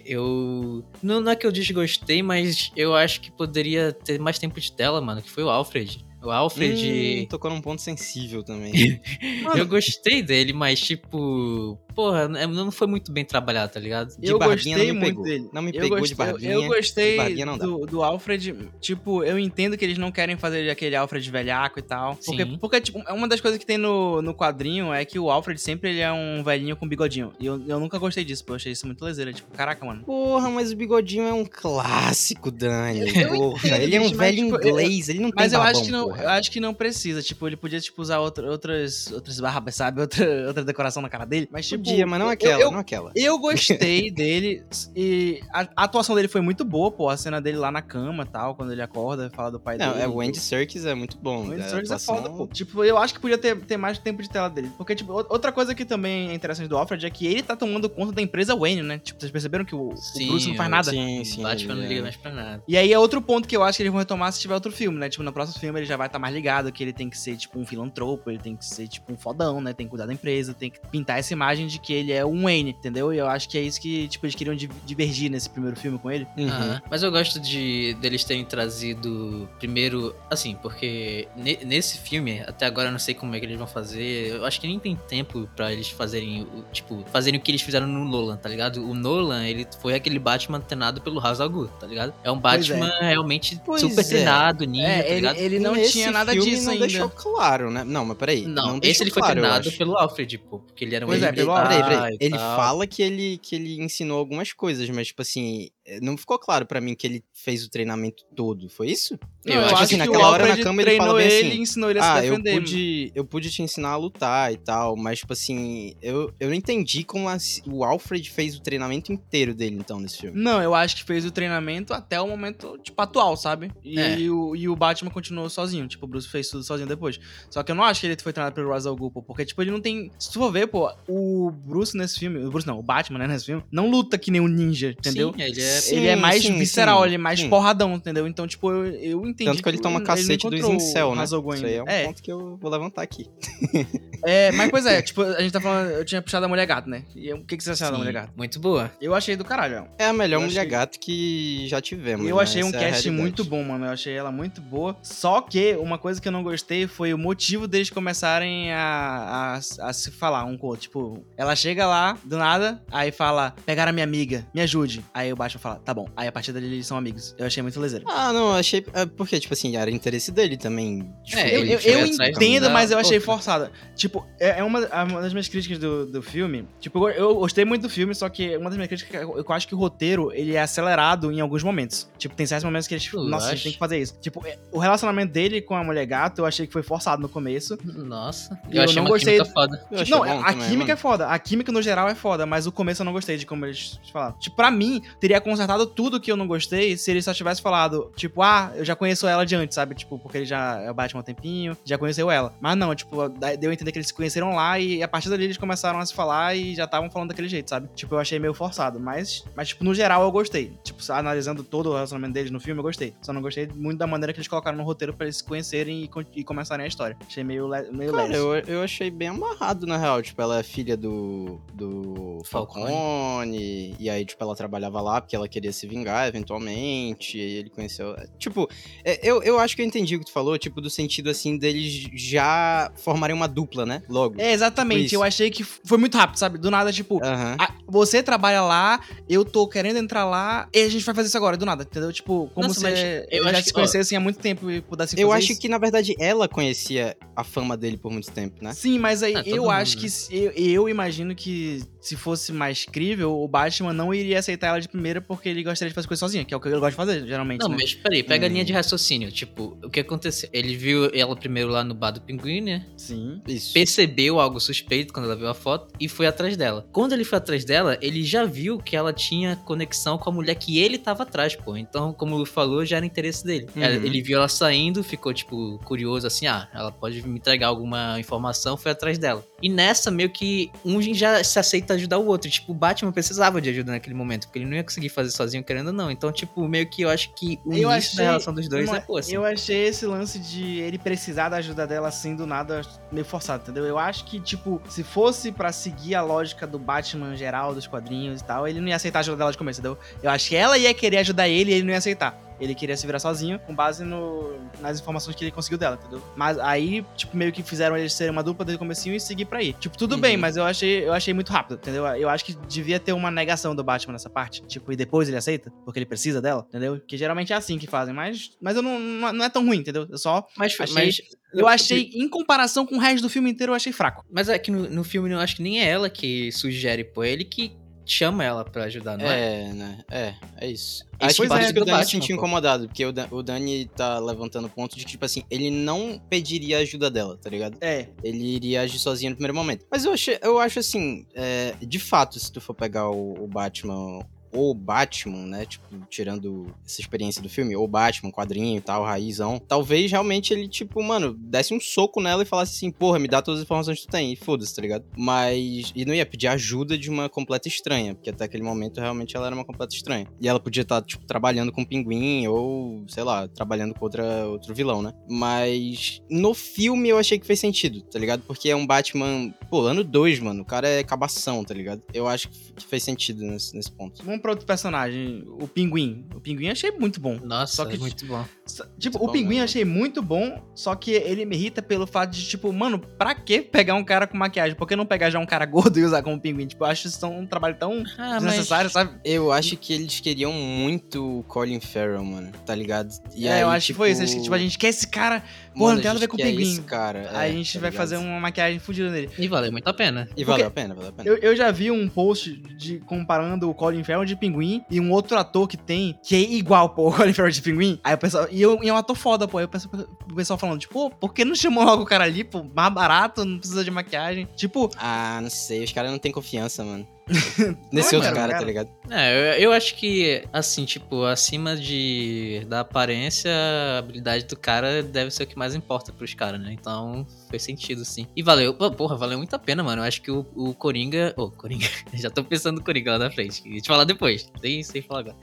[0.04, 0.84] eu.
[1.02, 4.72] Não, não é que eu desgostei, mas eu acho que poderia ter mais tempo de
[4.72, 6.04] tela, mano, que foi o Alfred.
[6.22, 7.22] O Alfred.
[7.22, 9.00] Hum, tocou num ponto sensível também.
[9.56, 11.78] eu gostei dele, mas, tipo.
[11.94, 14.16] Porra, é- não foi muito bem trabalhado, tá ligado?
[14.18, 15.24] De eu barbinha gostei não me muito pegou.
[15.24, 15.50] dele.
[15.52, 16.52] Não me Eu pegou gostei- de barbinha.
[16.52, 18.56] Eu, eu gostei do, do Alfred.
[18.80, 22.16] Tipo, eu entendo que eles não querem fazer aquele Alfred velhaco e tal.
[22.16, 22.58] Porque, Sim.
[22.58, 25.90] porque tipo, uma das coisas que tem no, no quadrinho é que o Alfred sempre
[25.90, 27.32] ele é um velhinho com bigodinho.
[27.38, 28.52] E eu, eu nunca gostei disso, pô.
[28.52, 29.32] Eu achei isso muito lezeira.
[29.32, 30.02] Tipo, caraca, mano.
[30.04, 33.00] Porra, mas o bigodinho é um clássico, Dani.
[33.20, 35.62] Eu Porra, ele é um mas, velho tipo, eu- inglês, ele não Mas tem eu
[35.64, 36.22] babão, acho que não, porra.
[36.22, 37.22] eu acho que não precisa.
[37.22, 40.00] Tipo, ele podia tipo usar outra, outras outras barbas, sabe?
[40.00, 41.48] Outra, outra decoração na cara dele.
[41.50, 43.12] Mas tipo, Podia, mas não eu- aquela, eu, não aquela.
[43.14, 44.62] Eu gostei dele
[44.94, 47.08] e a, a atuação dele foi muito boa, pô.
[47.08, 50.04] A cena dele lá na cama tal, quando ele acorda, fala do pai Não, dele.
[50.04, 51.48] é, o Andy Serkis é muito bom.
[51.48, 52.46] O Andy Serkis é foda, pô.
[52.46, 54.70] Tipo, eu acho que podia ter, ter mais tempo de tela dele.
[54.76, 57.56] Porque, tipo, ou- outra coisa que também é interessante do Alfred é que ele tá
[57.56, 58.98] tomando conta da empresa Wayne, né?
[58.98, 60.90] Tipo, vocês perceberam que o, o Sim, Bruce não faz nada?
[60.90, 61.42] Sim, sim.
[61.42, 62.62] Batman não ele liga é- mais pra nada.
[62.66, 64.70] E aí é outro ponto que eu acho que eles vão retomar se tiver outro
[64.72, 65.08] filme, né?
[65.08, 67.36] Tipo, no próximo filme ele já vai estar mais ligado, que ele tem que ser,
[67.36, 69.72] tipo, um filantropo, ele tem que ser, tipo, um fodão, né?
[69.72, 72.42] Tem que cuidar da empresa, tem que pintar essa imagem de que ele é um
[72.42, 73.12] Wayne, entendeu?
[73.12, 75.98] E eu acho que é isso que, tipo, eles queriam di- divergir nesse primeiro filme
[75.98, 76.26] com ele.
[76.36, 76.48] Uhum.
[76.48, 76.82] Aham.
[76.90, 82.88] Mas eu gosto de deles terem trazido primeiro, assim, porque ne- nesse filme, até agora
[82.88, 84.28] eu não sei como é que eles vão fazer.
[84.36, 87.62] Eu acho que nem tem tempo pra eles fazerem, o- tipo, fazerem o que eles
[87.62, 88.84] fizeram no Nolan, tá ligado?
[88.88, 92.12] O Nolan, ele foi aquele Batman treinado pelo Ra's al tá ligado?
[92.22, 92.40] É um é.
[92.40, 94.04] Batman realmente Pois super é.
[94.04, 95.36] treinado, ninja, É, tá ele, ligado?
[95.38, 96.86] ele não Nesse tinha nada filme disso não ainda.
[96.86, 97.84] deixou claro, né?
[97.84, 98.46] Não, mas peraí.
[98.46, 101.22] Não, esse deixou ele foi claro, treinado pelo Alfred, pô, porque ele era um Pois
[101.22, 102.16] é, militar Peraí, peraí.
[102.20, 102.56] e Ele tal.
[102.56, 105.70] fala que ele, que ele ensinou algumas coisas, mas, tipo assim,
[106.02, 108.68] não ficou claro pra mim que ele fez o treinamento todo.
[108.68, 109.18] Foi isso?
[109.44, 111.26] Não, Eu eu, acho acho assim, que naquela hora na cama ele treinou fala bem
[111.28, 112.60] ele assim, e ensinou ele a ah, se eu defender.
[112.60, 116.54] pude, eu pude te ensinar a lutar e tal, mas, tipo assim, eu, eu não
[116.54, 120.40] entendi como as- o Alfred fez o treinamento inteiro dele, então, nesse filme.
[120.40, 123.72] Não, eu acho que fez o treinamento até o momento, tipo, atual, sabe?
[123.82, 124.30] E, É.
[124.30, 125.88] o, e o Batman continuou sozinho.
[125.88, 127.18] Tipo, o Bruce fez tudo sozinho depois.
[127.48, 129.10] Só que eu não acho que ele foi treinado pelo Ra's al Ghul.
[129.10, 130.10] Porque, tipo, ele não tem...
[130.18, 132.44] Se tu for ver, pô, o Bruce nesse filme...
[132.44, 135.32] O Bruce não, o Batman, né, nesse filme, não luta que nem um ninja, entendeu?
[135.34, 137.48] Sim, ele é Sim, ele é mais sim, visceral, sim, ele é mais sim.
[137.48, 138.26] porradão, entendeu?
[138.26, 139.50] Então, tipo, eu, eu entendi.
[139.50, 141.24] Tanto que ele toma não cacete dos incel, o né?
[141.24, 143.26] Isso aí é um é, ponto que eu vou levantar aqui.
[144.24, 146.88] é, mas pois é, tipo, a gente tá falando, eu tinha puxado a Mulher Gato,
[146.88, 147.04] né?
[147.14, 148.32] E o que, que você achou da Mulher Gato?
[148.36, 148.90] Muito boa.
[149.00, 149.94] Eu achei do caralho, ó.
[149.98, 152.28] É a melhor Eu mulher achei- gato que já tivemos.
[152.28, 152.42] Eu né?
[152.42, 153.22] achei um Essa é cast realidade.
[153.22, 153.86] muito bom, mano.
[153.86, 154.96] Eu achei ela muito boa.
[155.02, 159.88] Só que uma coisa que eu não gostei foi o motivo deles começarem a, a,
[159.88, 160.82] a se falar um com o outro.
[160.82, 165.04] Tipo, ela chega lá, do nada, aí fala: pegaram a minha amiga, me ajude.
[165.12, 166.08] Aí o Batman fala: tá bom.
[166.16, 167.34] Aí a partir dali eles são amigos.
[167.38, 168.04] Eu achei muito lezeiro.
[168.08, 168.84] Ah, não, eu achei.
[168.94, 171.12] é, Porque, tipo assim, era interesse dele também.
[171.24, 173.70] Tipo, É, Eu, eu, eu entendo, mas eu achei forçada.
[173.94, 176.66] Tipo, é, é uma, uma das minhas críticas do, do filme.
[176.80, 179.24] Tipo, eu, eu gostei muito do filme, só que uma das minhas críticas é que
[179.24, 182.08] eu, acho que o roteiro ele é acelerado em alguns momentos.
[182.18, 183.06] Tipo, tem certos momentos que eles.
[183.06, 184.16] Tu nossa, a gente tem que fazer isso.
[184.20, 187.28] Tipo, é, o relacionamento dele com a mulher gato, eu achei que foi forçado no
[187.28, 187.78] começo.
[187.84, 188.58] Nossa.
[188.70, 189.76] Eu Eu, achei não uma gostei- química foda.
[190.04, 190.96] Tipo, não, a também, química é mano.
[190.98, 191.26] foda.
[191.28, 193.98] A química no geral é foda, mas o começo eu não gostei de como eles
[194.12, 194.38] falaram.
[194.38, 198.12] Tipo, pra mim, teria consertado tudo que eu não gostei se ele só tivesse falado,
[198.16, 199.94] tipo, ah, eu já conheço ela de antes, sabe?
[199.94, 202.54] Tipo, porque ele já é o Batman há um tempinho, já conheceu ela.
[202.60, 205.44] Mas não, tipo, deu a entender que eles se conheceram lá e a partir dali
[205.44, 207.88] eles começaram a se falar e já estavam falando daquele jeito, sabe?
[207.94, 210.72] Tipo, eu achei meio forçado, mas, mas tipo, no geral eu gostei.
[210.82, 213.14] Tipo, analisando todo o relacionamento deles no filme, eu gostei.
[213.20, 216.04] Só não gostei muito da maneira que eles colocaram no roteiro pra eles se conhecerem
[216.04, 217.16] e, e começarem a história.
[217.26, 218.36] Achei meio, meio Cara, leve.
[218.36, 220.22] eu, eu achei bem amarrado, na real.
[220.22, 222.86] Tipo, ela é filha do, do Falcone.
[222.86, 223.96] Falcone.
[223.98, 227.38] E aí, tipo, ela trabalhava lá porque ela queria se vingar, eventualmente.
[227.38, 228.14] E aí ele conheceu...
[228.38, 228.68] Tipo,
[229.04, 230.58] é, eu, eu acho que eu entendi o que tu falou.
[230.58, 234.02] Tipo, do sentido, assim, deles já formarem uma dupla, né?
[234.08, 234.40] Logo.
[234.40, 235.06] É, exatamente.
[235.06, 235.14] isso.
[235.14, 236.58] Eu achei que foi muito rápido, sabe?
[236.58, 241.04] Do nada, tipo, ah, você trabalha lá, eu tô querendo entrar lá, e a gente
[241.04, 242.12] vai fazer isso agora, do nada, entendeu?
[242.12, 245.22] Tipo, como Nossa, se eu já acho se conhecessem há muito tempo e pudessem fazer
[245.22, 245.60] Eu acho isso.
[245.60, 248.72] que, na verdade, ela conhecia a fama dele por muito tempo, né?
[248.72, 250.02] Sim, mas aí todo eu mundo, acho né?
[250.02, 250.10] que.
[250.10, 254.80] se- Eu, eu imagino que se fosse mais crível, o Batman não iria aceitar ela
[254.80, 256.90] de primeira porque ele gostaria de fazer coisa sozinho, que é o que ele gosta
[256.90, 257.60] de fazer, geralmente.
[257.60, 257.76] Não, né?
[257.80, 258.52] mas peraí, pega a Hum.
[258.52, 259.30] linha de raciocínio.
[259.30, 260.48] Tipo, o que aconteceu?
[260.52, 262.86] Ele viu ela primeiro lá no bar do pinguim, né?
[262.96, 263.40] Sim.
[263.46, 263.72] Isso.
[263.74, 266.86] Percebeu algo suspeito quando ela viu a foto e foi atrás dela.
[266.92, 270.54] Quando ele foi atrás dela, ele já viu que ela tinha conexão com a mulher
[270.54, 271.76] que ele tava atrás, pô.
[271.76, 273.66] Então, como o Lu falou, já era interesse dele.
[273.76, 273.82] Uhum.
[273.82, 278.18] Ela- Ele viu ela saindo, ficou, tipo, curioso assim: ah, ela pode me entregar alguma
[278.18, 279.44] informação, foi atrás dela.
[279.62, 282.50] E nessa, meio que um já se aceita ajudar o outro.
[282.50, 285.62] Tipo, o Batman precisava de ajuda naquele momento, porque ele não ia conseguir fazer sozinho,
[285.64, 286.10] querendo ou não.
[286.10, 288.88] Então, tipo, meio que eu acho que o Eu início achei da relação dos dois
[288.88, 289.34] uma- é, pô, assim.
[289.34, 293.62] Eu achei esse lance de ele precisar da ajuda dela assim do nada meio forçado,
[293.62, 293.84] entendeu?
[293.84, 298.40] Eu acho que, tipo, se fosse pra seguir a lógica do Batman geral, dos quadrinhos
[298.40, 299.98] e tal, ele não ia aceitar a ajuda dela de começo, entendeu?
[300.22, 302.38] Eu acho que ela ia querer ajudar ele e ele não ia aceitar.
[302.60, 306.22] Ele queria se virar sozinho com base no, nas informações que ele conseguiu dela, entendeu?
[306.36, 309.46] Mas aí, tipo, meio que fizeram eles serem uma dupla desde o comecinho e seguir
[309.46, 309.72] pra aí.
[309.72, 310.20] Tipo, tudo Uhum.
[310.20, 312.06] bem, mas eu achei, eu achei muito rápido, entendeu?
[312.06, 314.62] Eu acho que devia ter uma negação do Batman nessa parte.
[314.66, 317.00] Tipo, e depois ele aceita, porque ele precisa dela, entendeu?
[317.00, 319.78] Que geralmente é assim que fazem, mas, mas eu não, não, não é tão ruim,
[319.78, 320.06] entendeu?
[320.10, 320.46] Eu só.
[320.56, 321.18] Mas, achei- mas
[321.52, 324.24] Eu achei, em comparação com o resto do filme inteiro, eu achei fraco.
[324.30, 327.24] Mas é que no, no filme eu acho que nem é ela que sugere, pô,
[327.24, 327.72] é ele que
[328.12, 329.62] chama ela pra ajudar, não é?
[329.64, 329.98] É, né?
[330.10, 331.04] É, é isso.
[331.04, 333.28] Isso Acho que por é, isso que o Dani se sentiu incomodado, porque o, Dan-
[333.30, 337.36] o Dani tá levantando o ponto de que, tipo assim, ele não pediria ajuda dela,
[337.36, 337.76] tá ligado?
[337.80, 338.08] É.
[338.22, 339.86] Ele iria agir sozinho no primeiro momento.
[339.90, 343.46] Mas eu, achei, eu acho assim, é, de fato, se tu for pegar o, o
[343.46, 344.20] Batman
[344.52, 345.66] ou Batman, né?
[345.66, 349.58] Tipo, tirando essa experiência do filme, ou Batman, quadrinho e tal, raizão.
[349.58, 353.40] Talvez realmente ele, tipo, mano, desse um soco nela e falasse assim, porra, me dá
[353.40, 355.04] todas as informações que tu tem, e foda-se, tá ligado?
[355.16, 355.92] Mas.
[355.94, 359.46] E não ia pedir ajuda de uma completa estranha, porque até aquele momento realmente ela
[359.46, 360.26] era uma completa estranha.
[360.40, 364.46] E ela podia estar, tipo, trabalhando com o pinguim, ou, sei lá, trabalhando com outra,
[364.46, 365.12] outro vilão, né?
[365.28, 368.42] Mas no filme eu achei que fez sentido, tá ligado?
[368.42, 372.02] Porque é um Batman, pô, ano 2, mano, o cara é cabação, tá ligado?
[372.12, 374.24] Eu acho que fez sentido nesse, nesse ponto.
[374.24, 376.26] Vamos pra outro personagem, o Pinguim.
[376.34, 377.38] O Pinguim eu achei muito bom.
[377.44, 378.44] Nossa, Só que- é muito bom.
[378.66, 379.64] Só- Tipo, Muito o bom Pinguim eu mesmo.
[379.64, 383.60] achei muito bom, só que ele me irrita pelo fato de, tipo, mano, pra que
[383.62, 384.76] pegar um cara com maquiagem?
[384.76, 386.66] Por que não pegar já um cara gordo e usar como pinguim?
[386.66, 389.18] Tipo, eu acho isso um trabalho tão Ah, desnecessário, sabe?
[389.24, 393.10] Eu acho que eles queriam muito o Colin Farrell, mano, tá ligado?
[393.34, 394.20] E é, aí, eu acho que foi isso.
[394.20, 395.42] tipo, Eles, tipo, a gente quer esse cara,
[395.74, 396.82] mano, não tem nada a ver com o Pinguim.
[396.82, 398.00] cara, aí é, a gente tá vai ligado?
[398.00, 399.30] fazer uma maquiagem fudida nele.
[399.38, 400.28] E valeu muito a pena.
[400.36, 401.28] E valeu a pena, valeu a pena.
[401.28, 405.10] Eu, eu já vi um post de comparando o Colin Farrell de Pinguim e um
[405.12, 408.00] outro ator que tem, que é igual, pô, o Colin Farrell de Pinguim.
[408.02, 409.58] Aí o pessoal, e, eu, e é um ator foda, pô.
[409.58, 412.24] Aí o pessoal, o pessoal falando, tipo, pô, por que não chamou logo o cara
[412.24, 414.48] ali, pô, mais barato, não precisa de maquiagem.
[414.56, 417.06] Tipo, Ah, não sei, os caras não têm confiança, mano.
[417.92, 418.88] Nesse outro cara, cara, tá ligado?
[419.10, 425.02] É, eu, eu acho que, assim, tipo, acima de da aparência, a habilidade do cara
[425.02, 426.72] deve ser o que mais importa pros caras, né?
[426.72, 428.26] Então, fez sentido, sim.
[428.36, 430.02] E valeu, porra, valeu muito a pena, mano.
[430.02, 431.34] Eu acho que o, o Coringa.
[431.36, 431.86] Ô, Coringa.
[432.14, 433.62] Já tô pensando no Coringa lá na frente.
[433.66, 434.50] Ia te falar depois.
[434.62, 435.36] Nem sei falar agora.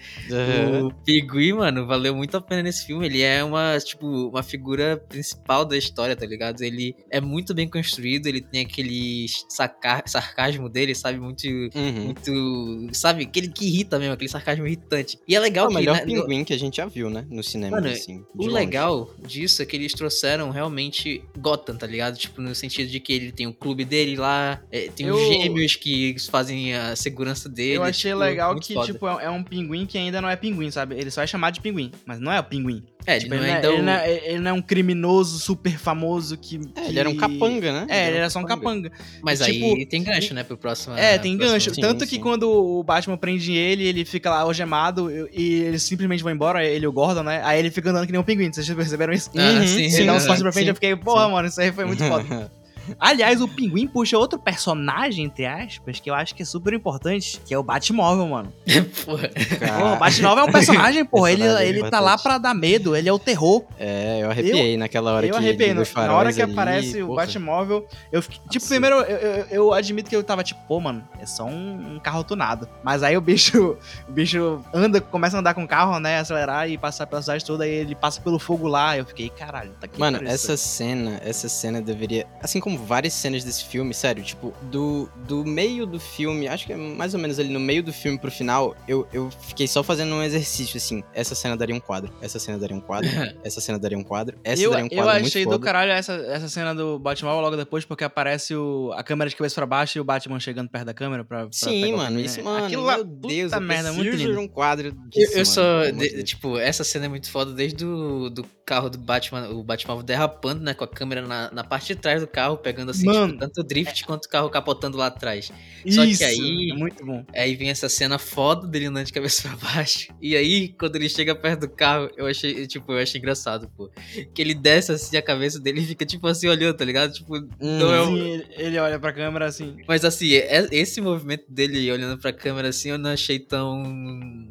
[0.83, 3.05] O Pinguim, mano, valeu muito a pena nesse filme.
[3.05, 6.61] Ele é uma, tipo, uma figura principal da história, tá ligado?
[6.61, 11.19] Ele é muito bem construído, ele tem aquele sacar, sarcasmo dele, sabe?
[11.19, 12.03] Muito, Uhum.
[12.05, 12.95] muito.
[12.95, 13.23] Sabe?
[13.23, 15.17] Aquele que irrita mesmo, aquele sarcasmo irritante.
[15.27, 15.75] E é É legal o que.
[15.75, 17.25] melhor né, no- pinguim que a gente já viu, né?
[17.29, 18.23] No cinema, Mano, assim.
[18.35, 18.49] o longe.
[18.53, 22.17] legal disso é que eles trouxeram realmente Gotham, tá ligado?
[22.17, 25.27] Tipo, no sentido de que ele tem o clube dele lá, é, tem os Eu-
[25.33, 27.77] gêmeos que fazem a segurança dele.
[27.77, 28.85] Eu achei tipo, legal que, foda.
[28.91, 30.95] tipo, é é um pinguim que ainda não é pinguim, sabe?
[30.95, 32.83] Ele só é chamado de pinguim, mas não é o pinguim.
[33.05, 34.61] É, Tipo, ele ele, não é não é, ele não é- ele não é um
[34.61, 36.59] criminoso super famoso que.
[36.75, 37.85] É, ele era um que- capanga, né?
[37.89, 38.91] É, ele era só um capanga.
[39.21, 40.95] Mas tipo, aí tem gancho, né, pro próximo.
[40.95, 41.73] É, tem próximo- gancho.
[41.75, 42.21] Sim, Tanto que sim.
[42.21, 46.83] quando o Batman prende ele, ele fica lá algemado e eles simplesmente vão embora, ele
[46.83, 47.41] e o Gordon, né?
[47.45, 48.51] Aí ele fica andando que nem um pinguim.
[48.51, 49.29] Vocês perceberam isso?
[49.37, 51.31] Ah, Uhum, sim, Ele dá uns sim, passos pra frente, sim, eu fiquei, porra, sim.
[51.31, 52.51] mano, isso aí foi muito foda.
[52.99, 57.39] Aliás, o Pinguim puxa outro personagem, entre aspas, que eu acho que é super importante,
[57.45, 58.53] que é o Batmóvel, mano.
[59.05, 59.29] Porra.
[59.29, 61.31] Porra, o Batmóvel é um personagem, porra.
[61.31, 63.63] Ele, Personagem ele tá lá pra dar medo, ele é o terror.
[63.79, 65.69] É, eu arrepiei naquela hora eu que arrepiei.
[65.69, 67.25] ele Na, hora que ali, aparece o porra.
[67.25, 68.37] Batmóvel, eu fiquei.
[68.37, 68.69] Tipo, Absurdo.
[68.69, 71.99] primeiro eu, eu, eu admito que eu tava tipo, pô, mano, é só um, um
[71.99, 72.67] carro tunado.
[72.83, 73.77] Mas aí o bicho.
[74.07, 76.19] O bicho anda, começa a andar com o carro, né?
[76.19, 78.97] Acelerar e passar pela cidade toda, e ele passa pelo fogo lá.
[78.97, 79.99] Eu fiquei, caralho, tá aqui.
[79.99, 82.27] Mano, essa cena, essa cena deveria.
[82.41, 86.73] Assim como várias cenas desse filme, sério, tipo, do, do meio do filme, acho que
[86.73, 89.83] é mais ou menos ali no meio do filme pro final, eu, eu fiquei só
[89.83, 91.03] fazendo um exercício assim.
[91.13, 93.09] Essa cena daria um quadro, essa cena daria um quadro,
[93.43, 95.63] essa cena daria um quadro, essa eu, daria um eu quadro muito achei do foda.
[95.65, 99.55] caralho essa, essa cena do Batmóvel logo depois, porque aparece o, a câmera de cabeça
[99.55, 101.43] pra baixo e o Batman chegando perto da câmera pra.
[101.43, 102.43] pra Sim, mano, isso, né?
[102.43, 104.39] mano, Aquilo lá, Deus, puta eu merda, muito preciso lindo.
[104.41, 105.91] de um quadro Eu, disso, eu mano, só.
[105.91, 110.03] de tipo, essa cena é muito foda desde do, do carro do Batman, o Batmóvel
[110.03, 110.73] derrapando, né?
[110.73, 114.03] Com a câmera na, na parte de trás do carro, pegando assim, tipo, tanto drift
[114.05, 115.45] quanto o carro capotando lá atrás.
[115.89, 117.23] Só que Isso, aí- é muito bom.
[117.33, 120.13] Aí vem essa cena foda dele andando de cabeça pra baixo.
[120.21, 123.89] E aí, quando ele chega perto do carro, eu achei, tipo, eu achei engraçado, pô.
[124.33, 127.13] Que ele desce assim a cabeça dele e fica, tipo, assim, olhando, tá ligado?
[127.13, 129.77] Tipo, não é um- Sim, ele, olha pra câmera assim.
[129.87, 133.83] Mas assim, é- esse movimento dele olhando pra câmera assim, eu não achei tão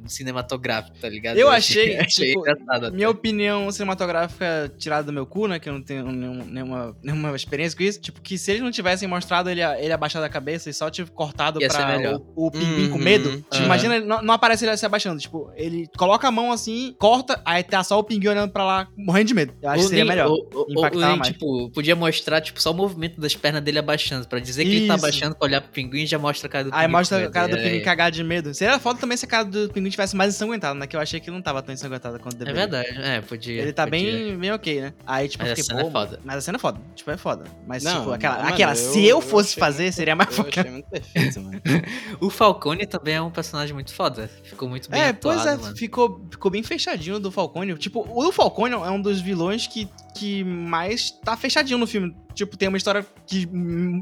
[0.07, 1.37] cinematográfico, tá ligado?
[1.37, 2.87] Eu achei, achei tipo, engraçado.
[2.87, 2.97] até.
[2.97, 5.59] Minha opinião cinematográfica tirada do meu cu, né?
[5.59, 8.01] Que eu não tenho nenhum- nenhuma, nenhuma experiência com isso.
[8.07, 11.11] Tipo, que se eles não tivessem mostrado ele, ele abaixado a cabeça e só tivesse
[11.13, 13.31] cortado Ia pra o, o pinguim com Uhum, medo.
[13.39, 13.65] Tipo, aham.
[13.65, 15.21] imagina, não, não aparece ele se abaixando.
[15.21, 18.87] Tipo, ele coloca a mão assim, corta, aí tá só o pinguim olhando pra lá,
[18.97, 19.55] morrendo de medo.
[19.61, 20.29] Eu acho Ou que seria nem- melhor.
[20.31, 21.27] ou- ou- mais.
[21.33, 24.87] tipo, podia mostrar, tipo, só o movimento das pernas dele abaixando, pra dizer que ele
[24.87, 25.05] tá Isso.
[25.05, 26.93] abaixando pra olhar pro pinguim e já mostra a cara do Aí pinguim.
[26.93, 27.65] mostra com a cara do medo.
[27.65, 28.55] pinguim É, cagado de medo.
[28.55, 30.87] Seria foda também se a cara do pinguim tivesse mais ensanguentada, né?
[30.87, 32.61] Que eu achei que não tava tão ensanguentado quanto É deveria.
[32.69, 33.63] verdade, é, podia.
[33.63, 34.01] Ele tá podia.
[34.13, 34.95] bem, bem ok, né?
[35.05, 36.21] Aí, tipo, Mas eu a fiquei, cena pô, é foda.
[36.25, 36.81] Mas a cena é foda.
[36.95, 37.45] Tipo, é foda.
[37.67, 40.17] Mas, Não, tipo, aquela, mano, aquela eu- se eu eu fosse achei fazer, muito- seria
[40.17, 40.49] mais Eu foda.
[40.61, 41.61] achei muito perfeito, mano.
[42.21, 44.31] O Falcone também é um personagem muito foda.
[44.45, 45.77] Ficou muito bem É, atuado, pois é, mano.
[45.77, 47.75] ficou, ficou bem fechadinho do Falcone.
[47.77, 52.15] Tipo, o do Falcone é um dos vilões que, que mais tá fechadinho no filme.
[52.35, 53.49] Tipo, tem uma história que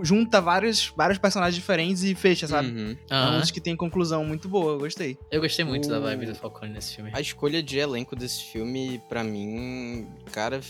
[0.02, 2.68] junta vários, vários personagens diferentes e fecha, sabe?
[2.68, 2.96] Uhum.
[3.08, 5.16] É um dos que tem conclusão muito boa, eu gostei.
[5.30, 7.10] Eu gostei muito da O- vibe do Falcone nesse filme.
[7.14, 10.60] A escolha de elenco desse filme, pra mim, cara,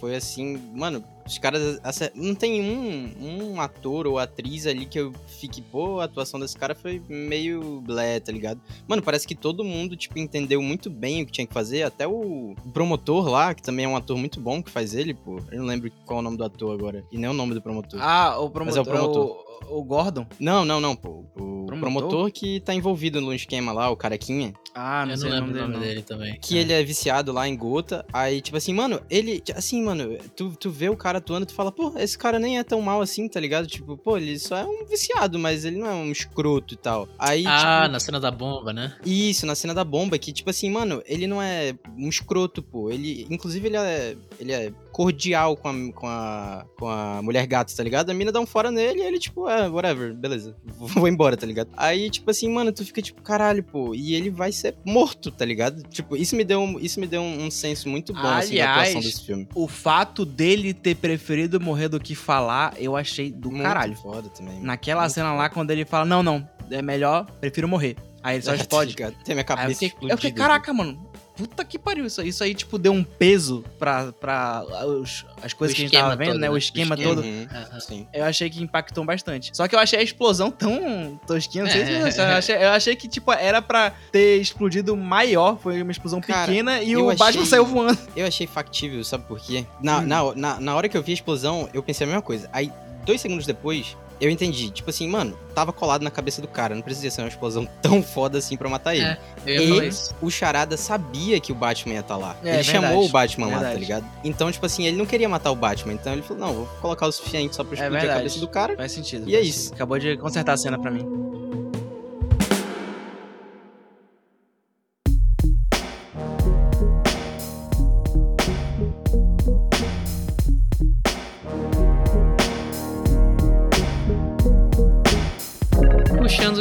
[0.00, 0.60] foi assim.
[0.74, 1.78] Mano, os caras.
[2.14, 3.12] Não tem um,
[3.54, 7.80] um ator ou atriz ali que eu fique, pô, a atuação desse cara foi meio
[7.86, 8.60] blé, tá ligado?
[8.88, 11.84] Mano, parece que todo mundo, tipo, entendeu muito bem o que tinha que fazer.
[11.84, 15.38] Até o promotor lá, que também é um ator muito bom que faz ele, pô.
[15.50, 17.04] Eu não lembro qual é o nome do ator agora.
[17.10, 18.00] E nem o nome do promotor.
[18.02, 19.51] Ah, o Mas é o promotor.
[19.68, 20.26] O, Gordon?
[20.38, 21.24] Não, não, não, pô.
[21.36, 21.78] O Promotor?
[22.08, 22.30] promotor?
[22.32, 24.52] que tá envolvido no esquema lá, o carequinha.
[24.74, 25.94] Ah, não eu sei não o lembro nome o nome dele.
[25.94, 26.38] dele também.
[26.40, 28.04] Que ele é viciado lá em gota.
[28.12, 29.42] Aí, tipo assim, mano, ele.
[29.54, 32.64] Assim, mano, tu, tu vê o cara atuando, tu fala, pô, esse cara nem é
[32.64, 33.66] tão mal assim, tá ligado?
[33.66, 37.08] Tipo, pô, ele só é um viciado, mas ele não é um escroto e tal.
[37.18, 38.94] Aí, Ah, tipo, na cena da bomba, né?
[39.04, 42.90] Isso, na cena da bomba, que, tipo assim, mano, ele não é um escroto, pô.
[42.90, 44.16] Ele, inclusive, ele é.
[44.38, 48.10] Ele é cordial com a, com a, com a mulher gato, tá ligado?
[48.10, 51.46] A mina dá um fora nele e ele, tipo, é, whatever, beleza, vou embora, tá
[51.46, 51.70] ligado?
[51.76, 55.44] Aí, tipo assim, mano, tu fica tipo, caralho, pô, e ele vai ser morto, tá
[55.44, 55.82] ligado?
[55.88, 58.64] Tipo, isso me deu, um- isso me deu um, um senso muito bom, assim, da
[58.72, 59.48] atuação Aliás, desse filme.
[59.54, 63.96] O fato dele ter preferido morrer do que falar, eu achei do Muito caralho.
[63.96, 64.60] foda também.
[64.60, 65.38] Naquela cena foda.
[65.38, 67.96] lá, quando ele fala, não, não, é melhor, prefiro morrer.
[68.22, 68.94] Aí ele só tá explode.
[68.96, 70.12] Tem minha Aí eu cabeça fiquei, explodida.
[70.14, 71.10] eu fiquei, caraca, mano.
[71.34, 72.04] Puta que pariu.
[72.04, 75.88] Isso, isso aí, tipo, deu um peso pra, pra os- as coisas O que a
[75.88, 76.50] gente tava vendo, todo, né?
[76.50, 76.58] O né?
[76.58, 77.14] esquema O esquema.
[77.16, 77.24] todo.
[77.26, 77.80] Uhum.
[77.80, 78.06] Sim.
[78.12, 79.50] Eu achei que impactou bastante.
[79.56, 82.00] Só que eu achei a explosão tão tosquinha, não sei se É.
[82.10, 85.58] você eu achei, eu achei que, tipo, era pra ter explodido maior.
[85.58, 87.98] Foi uma explosão Cara, pequena e o Batman achei- saiu voando.
[88.14, 89.64] Eu achei factível, sabe por quê?
[89.80, 90.02] Na, Hum.
[90.06, 92.48] na, na, na hora que eu vi a explosão, eu pensei a mesma coisa.
[92.52, 92.70] Aí,
[93.06, 94.70] dois segundos depois, eu entendi.
[94.70, 96.74] Tipo assim, mano, tava colado na cabeça do cara.
[96.74, 99.04] Não precisa ser uma explosão tão foda assim pra matar ele.
[99.04, 100.14] É, E isso.
[100.22, 102.36] o Charada sabia que o Batman ia estar lá.
[102.42, 104.06] É, ele verdade, chamou o Batman lá, tá ligado?
[104.22, 105.94] Então, tipo assim, ele não queria matar o Batman.
[105.94, 108.48] Então ele falou, não, vou colocar o suficiente só pra É explodir a cabeça do
[108.48, 108.76] cara.
[108.76, 109.28] Faz sentido.
[109.28, 109.58] E é faz isso.
[109.60, 109.74] sentido.
[109.74, 111.04] Acabou de consertar a cena pra mim.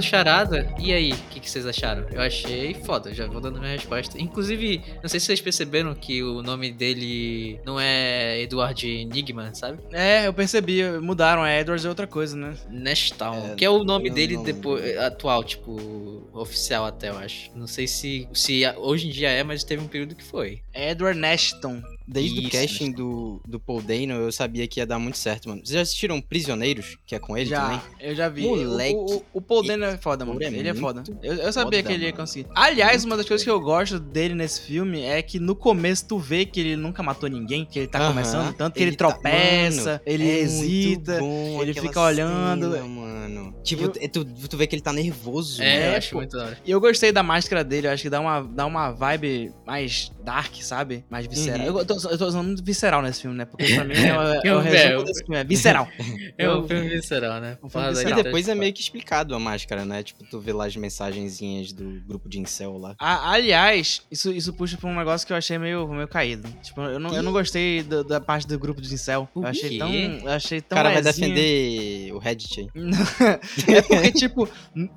[0.01, 2.05] Puxando o charada, e aí, o que, que vocês acharam?
[2.11, 4.19] Eu achei foda, já vou dando minha resposta.
[4.19, 9.79] Inclusive, não sei se vocês perceberam que o nome dele não é Edward Enigma, sabe?
[9.91, 10.83] É, eu percebi.
[10.99, 11.45] Mudaram.
[11.45, 12.55] É Edwards é outra coisa, né?
[12.69, 17.51] Nashtown, É, que é o nome dele não- depois, atual, tipo, oficial até, eu acho.
[17.55, 20.61] Não sei se, se hoje em dia é, mas teve um período que foi.
[20.73, 21.81] Edward Nashton.
[22.07, 25.47] Desde o Isso, casting do, do Paul Dano, eu sabia que ia dar muito certo,
[25.49, 25.61] mano.
[25.63, 27.81] Vocês já assistiram Prisioneiros, que é com ele já, também?
[27.99, 28.41] eu já vi.
[28.41, 30.41] Moleque, O, o, o Paul Dano é foda, mano.
[30.43, 31.03] é ele é foda.
[31.21, 32.47] Eu, eu sabia foda, que ele ia conseguir.
[32.55, 36.17] Aliás, uma das coisas que eu gosto dele nesse filme é que no começo tu
[36.19, 38.09] vê que ele nunca matou ninguém, que ele tá Aham.
[38.09, 41.19] começando, tanto que ele, tá- tropeça, Mano, ele é hesita.
[41.19, 42.71] bom ele fica olhando.
[42.73, 43.55] cena, mano.
[43.63, 45.93] Tipo, Eu- tu, tu vê que ele tá nervoso, É, né?
[45.93, 46.17] eu acho pô.
[46.17, 46.57] muito da hora.
[46.65, 50.11] E eu gostei da máscara dele, eu acho que dá uma, dá uma vibe mais
[50.21, 51.03] dark, sabe?
[51.09, 51.59] Mais visceral.
[51.67, 51.79] Uhum.
[51.79, 53.45] Eu, tô, eu tô usando muito visceral nesse filme, né?
[53.45, 55.87] Porque pra mim é, o- é Eu o resumo desse filme, é visceral.
[56.37, 57.57] É um filme visceral, né?
[57.63, 58.11] Um filme visceral.
[58.11, 60.01] E aí, depois é meio que explicado a máscara, né?
[60.03, 62.95] Tipo, tu vê lá as mensagenzinhas do grupo de incel lá.
[62.99, 66.47] A- aliás, isso, isso puxa pra um negócio que eu achei meio, meio caído.
[66.63, 69.29] Tipo, eu não, eu não gostei do- da parte do grupo de incel.
[69.35, 69.91] Eu O achei tão.
[69.93, 72.67] Eu achei O tão cara vai defender o Reddit aí.
[73.75, 74.49] é porque, tipo,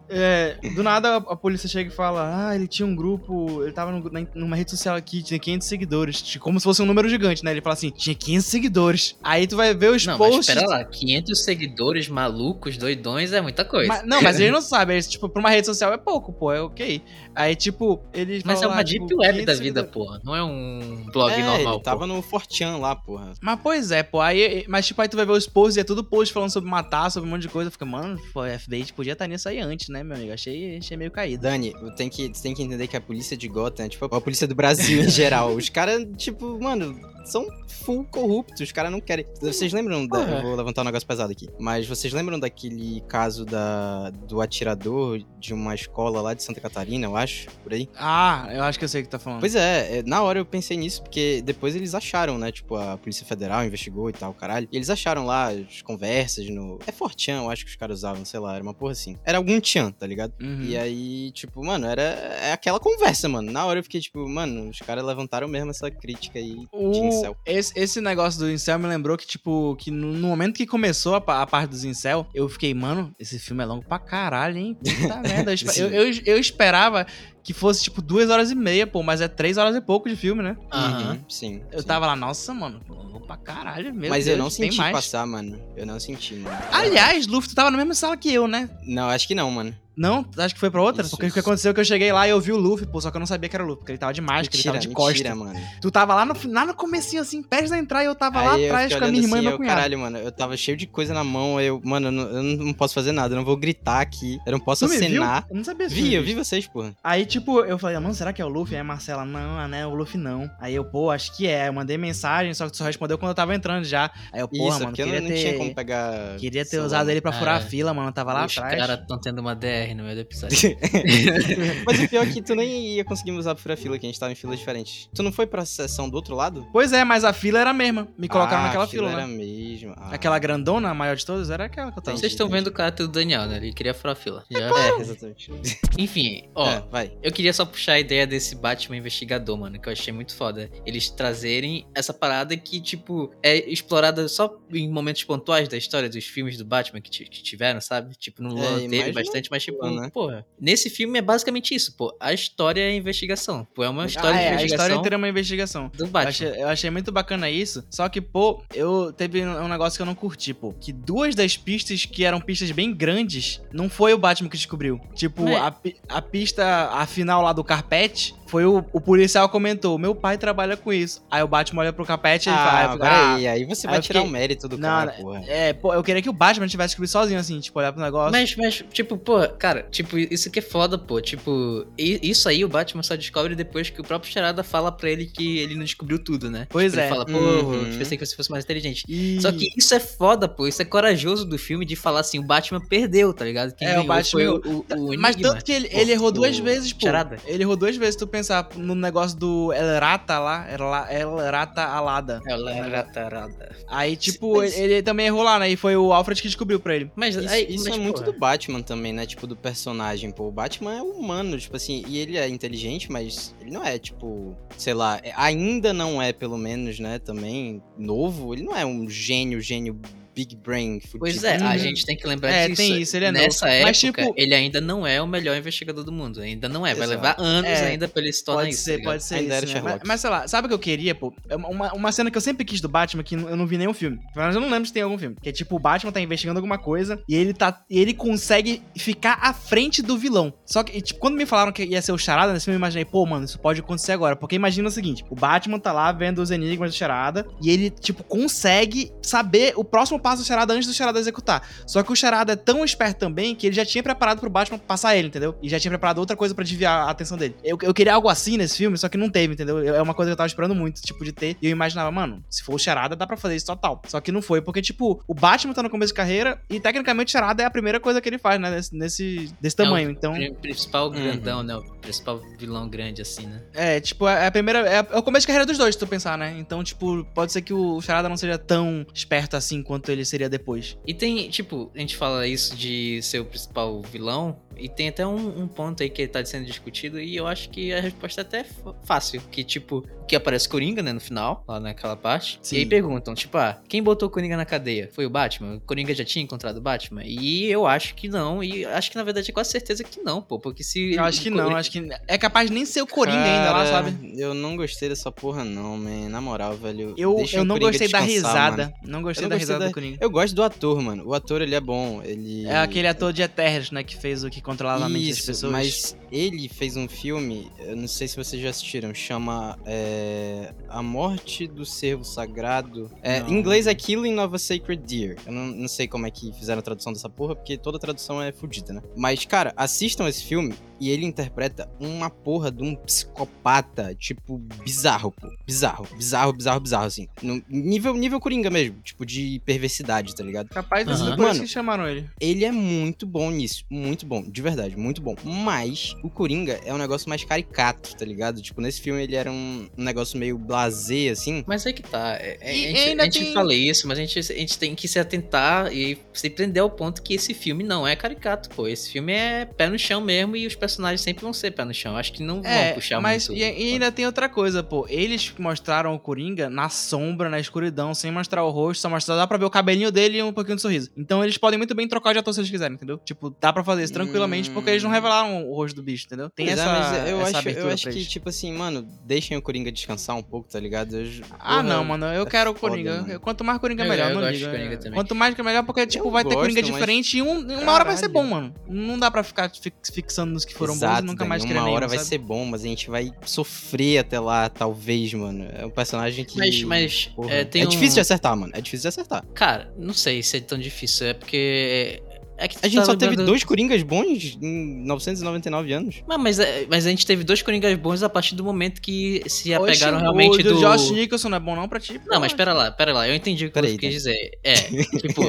[0.08, 3.72] é, do nada a, a polícia chega e fala: Ah, ele tinha um grupo, ele
[3.72, 6.22] tava no- na- numa rede social aqui, tinha 500 seguidores.
[6.22, 7.50] Tipo, Como se fosse um número gigante, né?
[7.50, 9.16] Ele fala assim: tinha 500 seguidores.
[9.22, 10.48] Aí tu vai ver os Não, mas posts.
[10.48, 13.88] espera lá, 500 seguidores malucos, doidões, é muita coisa.
[13.88, 14.94] Mas- não, mas ele não sabe.
[14.94, 17.02] Ele, tipo, pra uma rede social é pouco, pô, é ok.
[17.34, 20.20] Aí, tipo, ele Mas é uma lá, deep tipo, web 500 da vida, porra.
[20.24, 22.14] Não é um blog é, normal, ele tava porra.
[22.14, 23.32] no Fortean lá, porra.
[23.40, 24.20] Mas pois é, pô.
[24.20, 26.70] Aí, mas tipo, aí tu vai ver os posts e é tudo post falando sobre
[26.70, 27.70] matar, sobre um monte de coisa.
[27.70, 30.32] Fica, mano, pô, a FBI podia estar nisso aí antes, né, meu amigo?
[30.32, 31.42] Achei, achei meio caído.
[31.42, 34.20] Dani, tem que, você tem que entender que a polícia de Gotham é tipo a
[34.20, 35.54] polícia do Brasil em geral.
[35.54, 37.46] Os caras, tipo, mano, são
[37.84, 38.60] full corruptos.
[38.60, 39.26] Os caras não querem.
[39.40, 40.18] Vocês lembram da.
[40.18, 40.36] Porra.
[40.36, 41.48] Eu vou levantar um negócio pesado aqui.
[41.58, 47.06] Mas vocês lembram daquele caso da, do atirador de uma escola lá de Santa Catarina,
[47.06, 47.23] eu acho?
[47.62, 47.88] Por aí?
[47.96, 49.40] Ah, eu acho que eu sei o que tá falando.
[49.40, 52.52] Pois é, é, na hora eu pensei nisso, porque depois eles acharam, né?
[52.52, 54.68] Tipo, a Polícia Federal investigou e tal, caralho.
[54.70, 56.78] E eles acharam lá as conversas no.
[56.86, 59.16] É Fortran, eu acho que os caras usavam, sei lá, era uma porra assim.
[59.24, 60.32] Era algum Tchan, tá ligado?
[60.40, 60.62] Uhum.
[60.62, 63.50] E aí, tipo, mano, era é aquela conversa, mano.
[63.50, 67.04] Na hora eu fiquei, tipo, mano, os caras levantaram mesmo essa crítica aí de O,
[67.04, 67.36] incel.
[67.46, 71.42] esse, esse negócio do incel me lembrou que, tipo, que no, momento que começou a,
[71.42, 74.76] a parte dos incel, eu fiquei, mano, esse filme é longo pra caralho, hein?
[74.76, 75.54] Puta merda.
[75.76, 77.06] Eu, eu, eu esperava
[77.42, 80.16] que fosse, tipo, duas horas e meia, pô, mas é três horas e pouco de
[80.16, 80.56] filme, né?
[80.72, 81.12] Aham.
[81.12, 81.62] Uhum, sim.
[81.70, 81.86] Eu sim.
[81.86, 84.92] tava lá, nossa, mano, longo pra caralho, meu Mas Deus, eu não senti mais.
[84.92, 85.60] passar, mano.
[85.76, 86.56] Eu não senti, mano.
[86.72, 88.70] Aliás, Luffy, tu tava na mesma sala que eu, né?
[88.86, 89.76] Não, acho que não, mano.
[89.96, 90.24] Não?
[90.38, 91.02] Acho que foi pra outra?
[91.02, 92.86] Isso, porque o que aconteceu é que eu cheguei lá e eu vi o Luffy,
[92.86, 94.46] pô, só que eu não sabia que era o Luffy, porque ele tava de máscara,
[94.46, 95.34] ele mentira, tava de mentira, costa.
[95.34, 95.68] mano.
[95.80, 98.54] Tu tava lá no, lá no comecinho, assim, prestes a entrar e eu tava lá
[98.54, 99.76] Aí eu atrás com a minha irmã assim, e meu eu, cunhado.
[99.76, 102.42] Caralho, mano, eu tava cheio de coisa na mão, aí eu, mano, eu não, eu
[102.42, 105.46] não posso fazer nada, eu não vou gritar aqui, eu não posso Tu acenar.
[105.50, 106.94] Eu não sabia se Vi, eu vi vocês, porra.
[107.02, 108.74] Aí, tipo, eu falei, mano, será que é o Luffy?
[108.74, 110.50] Aí a Marcela, não, ah, né, o Luffy não.
[110.60, 111.68] Aí eu, pô, acho que é.
[111.68, 114.10] Eu mandei mensagem, só que tu só respondeu quando eu tava entrando já.
[114.32, 115.40] Aí eu, porra, Isso, mano, porque eu queria não, não ter...
[115.42, 116.36] tinha como pegar.
[116.38, 116.86] Queria ter celular.
[116.86, 117.64] usado ele pra furar É.
[117.64, 118.08] a fila, mano.
[118.08, 118.78] Eu tava lá Os atrás.
[118.78, 120.56] caras estão tendo uma DR no meio do episódio.
[121.84, 124.18] Mas o pior é que tu nem ia conseguir usar pra fila, que a gente
[124.20, 125.08] tava em filas diferentes.
[125.14, 126.66] Tu não foi pra sessão do outro lado?
[126.72, 128.08] Pois é, mas a fila era a mesma.
[128.16, 129.36] Me colocaram Ah, naquela a fila fila, era né?
[129.36, 129.92] mesmo.
[129.96, 130.14] Ah.
[130.14, 132.16] Aquela grandona, a maior de todas, era aquela que eu tava.
[132.16, 133.56] Vocês estão vendo o caráter do Daniel, né?
[133.56, 134.44] Ele queria furar a fila.
[134.50, 135.50] Já- É, exatamente.
[135.98, 137.12] Enfim, ó, É, vai.
[137.22, 140.70] Eu queria só puxar a ideia desse Batman investigador, mano, que eu achei muito foda.
[140.86, 146.24] Eles trazerem essa parada que, tipo, é explorada só em momentos pontuais da história dos
[146.24, 148.14] filmes do Batman que, que tiveram, sabe?
[148.14, 150.10] Tipo, no É, teve imagina bastante, mas, tipo, tipo, né?
[150.12, 152.14] porra, nesse filme é basicamente isso, pô.
[152.20, 153.66] A história é a investigação.
[153.74, 155.90] Pô, é uma história Ah, de é, a investigação história inteira é uma investigação.
[155.94, 156.28] do Eu Batman.
[156.28, 157.84] achei, eu achei muito bacana isso.
[157.90, 160.72] Só que, pô, eu teve um negócio que eu não curti, pô.
[160.72, 165.00] Que duas das pistas que eram pistas bem grandes, não foi o Batman que descobriu.
[165.14, 165.56] Tipo, É.
[165.56, 165.74] a,
[166.08, 170.76] a pista, a final lá do carpete, foi o, o policial comentou: meu pai trabalha
[170.76, 171.22] com isso.
[171.30, 173.86] Aí o Batman olha pro carpete e ele fala: Ah, ah, fico, peraí, aí você
[173.86, 175.44] aí vai tirar fiquei- o mérito do cara, né, porra.
[175.46, 178.32] É, pô, eu queria que o Batman tivesse descobrido sozinho, assim, tipo, olhar pro negócio.
[178.32, 181.20] Mas, mas, tipo, pô, cara, tipo, isso que é foda, pô.
[181.20, 185.26] Tipo, isso aí o Batman só descobre depois que o próprio Charada fala pra ele
[185.26, 186.66] que ele não descobriu tudo, né?
[186.70, 187.06] Pois Tipo, é.
[187.06, 187.74] Ele fala, pô, Uhum.
[187.92, 189.04] eu pensei que você fosse mais inteligente.
[189.08, 190.66] E- Só que isso é foda, pô.
[190.66, 193.74] Isso é corajoso do filme de falar assim: o Batman perdeu, tá ligado?
[193.74, 195.52] Quem É, o Batman- foi o, o, o Mas Enigma.
[195.54, 197.00] tanto que ele, ele errou duas vezes, pô.
[197.06, 197.36] Charada.
[197.46, 201.84] Ele errou duas vezes, tu pensar no negócio do El Rata lá, El, El Rata
[201.84, 202.42] Alada.
[202.46, 203.74] É, o Ratarada.
[203.88, 205.70] Aí, tipo, Mas- ele, ele também errou lá, né?
[205.70, 207.10] E foi o Alfred que descobriu pra ele.
[207.16, 209.24] Mas Isso, aí, isso mas, é muito porra, do Batman também, né?
[209.26, 210.48] Tipo, do personagem, pô.
[210.48, 214.54] O Batman é humano, tipo assim, e ele é inteligente, mas ele não é, tipo,
[214.76, 218.52] sei lá, é- ainda não é, pelo menos, né, também, novo.
[218.52, 219.98] Ele não é um gênio, gênio
[220.34, 221.00] Big Brain.
[221.00, 221.18] Fudido.
[221.20, 221.78] Pois é, a Uhum.
[221.78, 222.76] gente tem que lembrar É, disso.
[222.82, 223.74] tem isso, ele é Nessa novo.
[223.76, 226.40] época, Mas, tipo- ele ainda não é o melhor investigador do mundo.
[226.40, 226.94] Ainda não é.
[226.94, 227.10] Vai Exato.
[227.22, 228.84] levar anos É, ainda pra ele se tornar Pode isso.
[228.84, 229.80] ser, tá pode ser Ainda era isso, né?
[229.82, 231.32] Mas, mas sei lá, sabe o que eu queria, pô?
[231.48, 233.94] É Uma, uma cena que eu sempre quis do Batman, que eu não vi nenhum
[233.94, 234.18] filme.
[234.34, 235.36] Mas eu não lembro se tem algum filme.
[235.42, 237.82] Que é tipo, o Batman tá investigando alguma coisa e ele tá.
[237.88, 240.52] E ele consegue ficar à frente do vilão.
[240.66, 243.04] Só que, tipo, quando me falaram que ia ser o Charada nesse filme, eu imaginei,
[243.04, 244.34] pô, mano, isso pode acontecer agora.
[244.36, 247.90] Porque imagina o seguinte: o Batman tá lá vendo os enigmas do Charada e ele,
[247.90, 251.62] tipo, consegue saber o próximo passo do Charada antes do Charada executar.
[251.86, 254.78] Só que o Charada é tão esperto também que ele já tinha preparado pro Batman
[254.78, 255.54] passar ele, entendeu?
[255.62, 257.54] E já tinha preparado outra coisa pra desviar a atenção dele.
[257.62, 259.78] Eu, eu queria algo assim nesse filme, só que não teve, entendeu?
[259.84, 261.56] Eu- É uma coisa que eu tava esperando muito, tipo, de ter.
[261.60, 264.00] E eu imaginava, mano, se for o Charada, dá pra fazer isso total.
[264.08, 267.28] Só que não foi, porque, tipo, o Batman tá no começo de carreira e tecnicamente
[267.28, 268.70] o Charada é a primeira coisa que ele faz, né?
[268.70, 270.08] Nesse, nesse- desse tamanho.
[270.08, 271.76] É o então, pri- principal grandão, né?
[271.76, 273.62] O principal vilão grande, assim, né?
[273.74, 274.80] é, tipo, é a primeira.
[274.88, 276.54] É, é o começo de carreira dos dois, se tu pensar, né?
[276.58, 280.48] Então, tipo, pode ser que o Charada não seja tão esperto assim quanto ele seria
[280.48, 280.96] depois.
[281.06, 285.26] E tem, tipo, a gente fala isso de ser o principal vilão, e tem até
[285.26, 288.42] um, um ponto aí que tá sendo discutido, e eu acho que a resposta é
[288.42, 288.64] até
[289.04, 289.40] fácil.
[289.50, 292.58] Que, tipo, que aparece Coringa, né, no final, lá naquela parte.
[292.62, 292.76] Sim.
[292.76, 295.08] E aí perguntam, tipo, ah, quem botou o Coringa na cadeia?
[295.12, 295.74] Foi o Batman?
[295.76, 297.22] O Coringa já tinha encontrado o Batman?
[297.24, 300.40] E eu acho que não, e acho que na verdade é quase certeza que não,
[300.40, 301.14] pô, porque se.
[301.14, 303.38] Eu acho que o não, Coringa- acho que é capaz de nem ser o Coringa
[303.42, 304.32] ainda lá, Cara, sabe?
[304.40, 306.28] Eu não gostei dessa porra, não, man.
[306.28, 307.14] Na moral, velho.
[307.16, 308.84] Eu, deixa eu não Coringa gostei da risada.
[308.84, 308.94] mano.
[309.04, 310.18] Não gostei não da gostei risada da- do Coringa.
[310.20, 311.24] Eu gosto do ator, mano.
[311.26, 312.22] O ator, ele é bom.
[312.24, 312.66] Ele.
[312.66, 314.02] É aquele ator de Eternos, né?
[314.02, 315.72] Que fez o que controlava a mente das pessoas.
[315.72, 321.00] mas ele fez um filme, eu não sei se vocês já assistiram, chama é, A
[321.00, 323.08] Morte do Cervo Sagrado.
[323.22, 325.36] É, em inglês é Killing of a Sacred Deer.
[325.46, 328.42] Eu não, não sei como é que fizeram a tradução dessa porra, porque toda tradução
[328.42, 329.02] é fodida, né?
[329.16, 335.30] Mas, cara, assistam esse filme e ele interpreta uma porra de um psicopata, tipo, bizarro,
[335.30, 335.48] pô.
[335.64, 337.28] Bizarro, bizarro, bizarro, bizarro, assim.
[337.42, 340.68] No, nível, nível Coringa mesmo, tipo, de perversidade, tá ligado?
[340.70, 341.36] Capaz de ser Aham.
[341.36, 342.28] por isso Mano, que chamaram ele.
[342.40, 345.36] Ele é muito bom nisso, muito bom, de verdade, muito bom.
[345.44, 348.62] Mas o Coringa é um negócio mais caricato, tá ligado?
[348.62, 351.62] Tipo, nesse filme ele era um, um negócio meio blasé, assim.
[351.66, 352.36] Mas aí que tá.
[352.40, 354.78] é- é- a gente, ainda a gente tem- fala isso, mas a gente, a gente
[354.78, 358.70] tem que se atentar e se prender ao ponto que esse filme não é caricato,
[358.70, 358.88] pô.
[358.88, 361.92] Esse filme é pé no chão mesmo e os personagens sempre vão ser pé no
[361.92, 362.16] chão.
[362.16, 363.60] Acho que não vão É, puxar mas muito.
[363.60, 365.06] e, e ainda tem outra coisa, pô.
[365.10, 369.46] Eles mostraram o Coringa na sombra, na escuridão, sem mostrar o rosto, só mostrar, dá
[369.46, 371.10] pra ver o cabelinho dele e um pouquinho de sorriso.
[371.16, 373.18] Então eles podem muito bem trocar de ator se eles quiserem, entendeu?
[373.18, 375.14] Tipo, dá pra fazer isso tranquilamente, porque eles não Hum.
[375.14, 376.48] revelaram o rosto do bicho, entendeu?
[376.50, 378.72] Tem Pois é, essa, mas eu essa acho, abertura eu acho pra que, tipo assim,
[378.72, 381.16] mano, deixem o Coringa descansar um pouco, tá ligado?
[381.16, 383.22] Eu- Ah, porra, não, mano, eu é quero o foda, Coringa.
[383.22, 383.40] mano.
[383.40, 384.66] Quanto mais Coringa, Eu- melhor, eu não gosto liga.
[384.66, 385.12] de Coringa também.
[385.14, 387.80] Quanto mais que melhor, porque, tipo, Eu vai ter Coringa gosto, mas- diferente e um,
[387.82, 388.72] uma hora vai ser bom, Caralho.
[388.72, 388.74] mano.
[388.88, 391.78] Não dá pra ficar fi- fixando nos que foram bons Exato, e nunca mais querer
[391.78, 395.66] Uma hora vai ser bom, mas a gente vai sofrer até lá, talvez, mano.
[395.72, 396.58] É um personagem que.
[396.58, 398.72] Mas, mas porra, é, é um- difícil de acertar, mano.
[398.74, 399.44] É difícil de acertar.
[399.54, 401.26] Cara, não sei se é tão difícil.
[401.26, 402.22] É porque.
[402.56, 406.22] É que A gente tá só teve lembrando- dois Coringas bons em 999 anos.
[406.28, 409.42] Não, mas, é- mas a gente teve dois Coringas bons a partir do momento que
[409.48, 410.80] se Oxe, apegaram realmente o do, do.
[410.80, 412.20] Josh Nicholson não é bom não pra ti?
[412.26, 413.28] Não, mas pera lá, pera lá.
[413.28, 414.08] Eu entendi o que você quis tá.
[414.08, 414.50] dizer.
[414.62, 414.74] É,
[415.18, 415.42] tipo,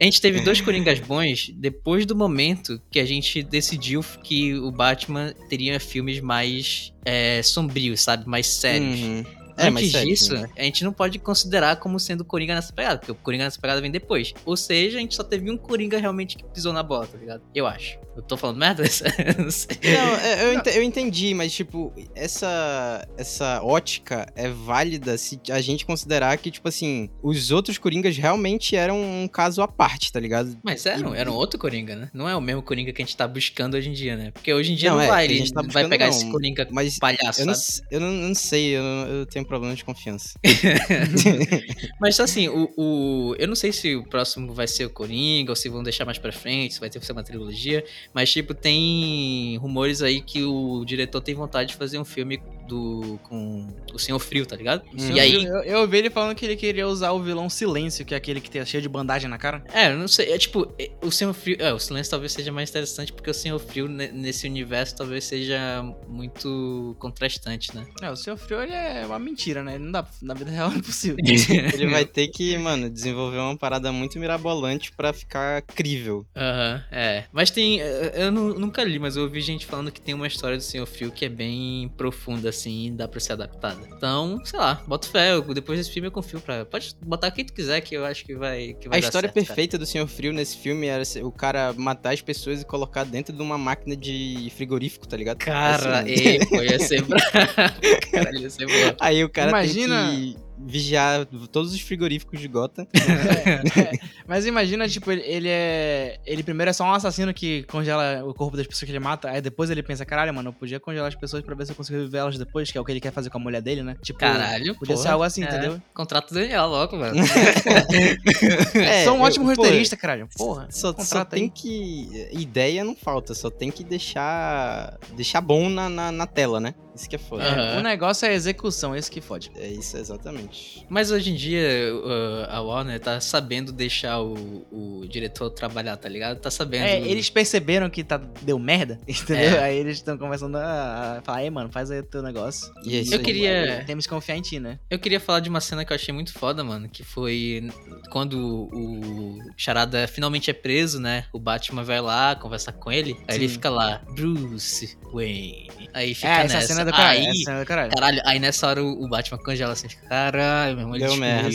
[0.00, 4.70] a gente teve dois Coringas bons depois do momento que a gente decidiu que o
[4.70, 8.28] Batman teria filmes mais é, sombrios, sabe?
[8.28, 9.00] Mais sérios.
[9.00, 9.24] Uhum.
[9.56, 10.48] É, antes disso, né?
[10.56, 13.60] a gente não pode considerar como sendo o Coringa nessa pegada, porque o Coringa nessa
[13.60, 14.32] pegada vem depois.
[14.44, 17.42] Ou seja, a gente só teve um Coringa realmente que pisou na bola, tá ligado?
[17.54, 17.98] Eu acho.
[18.16, 18.82] Eu tô falando merda?
[19.38, 19.76] não sei.
[19.82, 25.84] Não, é, eu, eu entendi, mas tipo, essa, essa ótica é válida se a gente
[25.84, 30.56] considerar que, tipo assim, os outros Coringas realmente eram um caso à parte, tá ligado?
[30.62, 32.10] Mas era, era um outro Coringa, né?
[32.14, 34.30] Não é o mesmo Coringa que a gente tá buscando hoje em dia, né?
[34.30, 36.30] Porque hoje em dia Não, não, é, vai, ele gente tá vai pegar não, esse
[36.30, 37.66] Coringa Mas palhaço, eu não, sabe?
[37.66, 40.38] s- eu não, não sei, eu, não- eu tenho problema de confiança.
[42.00, 45.56] Mas assim, o, o- eu não sei se o próximo vai ser o Coringa ou
[45.56, 47.84] se vão deixar mais pra frente, se vai ter que ser uma trilogia.
[48.12, 53.18] Mas, tipo, tem rumores aí que o diretor tem vontade de fazer um filme do
[53.24, 54.82] com o Senhor Frio, tá ligado?
[54.92, 55.10] Hum.
[55.12, 58.14] E aí, Eu, eu ouvi ele falando que ele queria usar o vilão Silêncio, que
[58.14, 59.62] é aquele que tem cheio de bandagem na cara.
[59.72, 60.32] É, eu não sei.
[60.32, 61.56] É tipo, é, o Senhor Frio.
[61.58, 65.24] É, o Silêncio talvez seja mais interessante porque o Senhor Frio ne- nesse universo talvez
[65.24, 67.86] seja muito contrastante, né?
[68.02, 69.74] É, o seu frio ele é uma mentira, né?
[69.74, 71.16] Ele não dá, na vida real é impossível.
[71.74, 76.26] Ele vai ter que, mano, desenvolver uma parada muito mirabolante pra ficar crível.
[76.36, 77.24] Aham, é.
[77.32, 77.78] Mas tem.
[77.78, 80.62] Eu eu nu- nunca li, mas eu ouvi gente falando que tem uma história do
[80.62, 83.80] Senhor Frio que é bem profunda, assim, dá pra ser adaptada.
[83.96, 85.32] Então, sei lá, bota fé.
[85.34, 86.64] eu- depois desse filme eu confio pra.
[86.64, 88.74] Pode botar quem tu quiser que eu acho que vai.
[88.74, 89.46] Que vai A dar história certo, cara.
[89.46, 93.34] perfeita do Senhor Frio nesse filme era o cara matar as pessoas e colocar dentro
[93.34, 95.38] de uma máquina de frigorífico, tá ligado?
[95.38, 97.24] Cara, Assim, ei, pô, ia ser bravo.
[98.12, 98.66] Caralho, ia ser.
[99.00, 102.86] Aí o cara Imagina- tem que vigiar todos os frigoríficos de Gotham.
[104.26, 106.18] Mas imagina, tipo, ele, ele é.
[106.24, 109.30] Ele primeiro é só um assassino que congela o corpo das pessoas que ele mata.
[109.30, 111.76] Aí depois ele pensa, caralho, mano, eu podia congelar as pessoas pra ver se eu
[111.76, 113.82] consigo viver elas depois, que é o que ele quer fazer com a mulher dele,
[113.82, 113.96] né?
[114.02, 115.12] Tipo, Caralho, podia ser porra.
[115.14, 115.82] algo assim, É, entendeu?
[115.92, 117.14] Contrato do Daniel logo, mano.
[118.74, 120.28] É, Sou um ótimo roteirista, caralho.
[120.36, 120.68] Porra.
[120.70, 121.50] Só, só tem aí.
[121.50, 122.28] que.
[122.32, 124.98] Ideia não falta, só tem que deixar.
[125.16, 126.74] Deixar bom na, na, na tela, né?
[126.94, 127.42] Isso que é foda.
[127.44, 127.78] Aham.
[127.80, 129.50] O negócio é a execução, esse que fode.
[129.56, 130.43] É isso, exatamente.
[130.88, 131.60] Mas hoje em dia,
[131.94, 136.38] uh, a Warner tá sabendo deixar o, o diretor trabalhar, tá ligado?
[136.40, 136.84] Tá sabendo.
[136.84, 139.56] É, eles perceberam que tá, deu merda, entendeu?
[139.56, 139.64] É.
[139.64, 142.72] Aí eles estão começando a, a falar, ei, mano, faz aí o teu negócio.
[142.84, 143.24] E é isso Eu aí.
[143.24, 144.78] queria- Temos que confiar em ti, né?
[144.90, 147.68] Eu queria falar de uma cena que eu achei muito foda, mano, que foi
[148.10, 151.24] quando o Charada finalmente é preso, né?
[151.32, 153.54] O Batman vai lá conversar com ele, aí ele Sim.
[153.54, 155.68] fica lá, Bruce Wayne.
[155.92, 156.56] Aí fica é, nessa.
[156.58, 157.20] essa cena é do caralho.
[157.20, 157.92] aí, cena é do caralho.
[157.92, 160.06] caralho, aí nessa hora o Batman congela assim, fica,
[160.38, 161.48] caralho, meu irmão, ele Deu merda.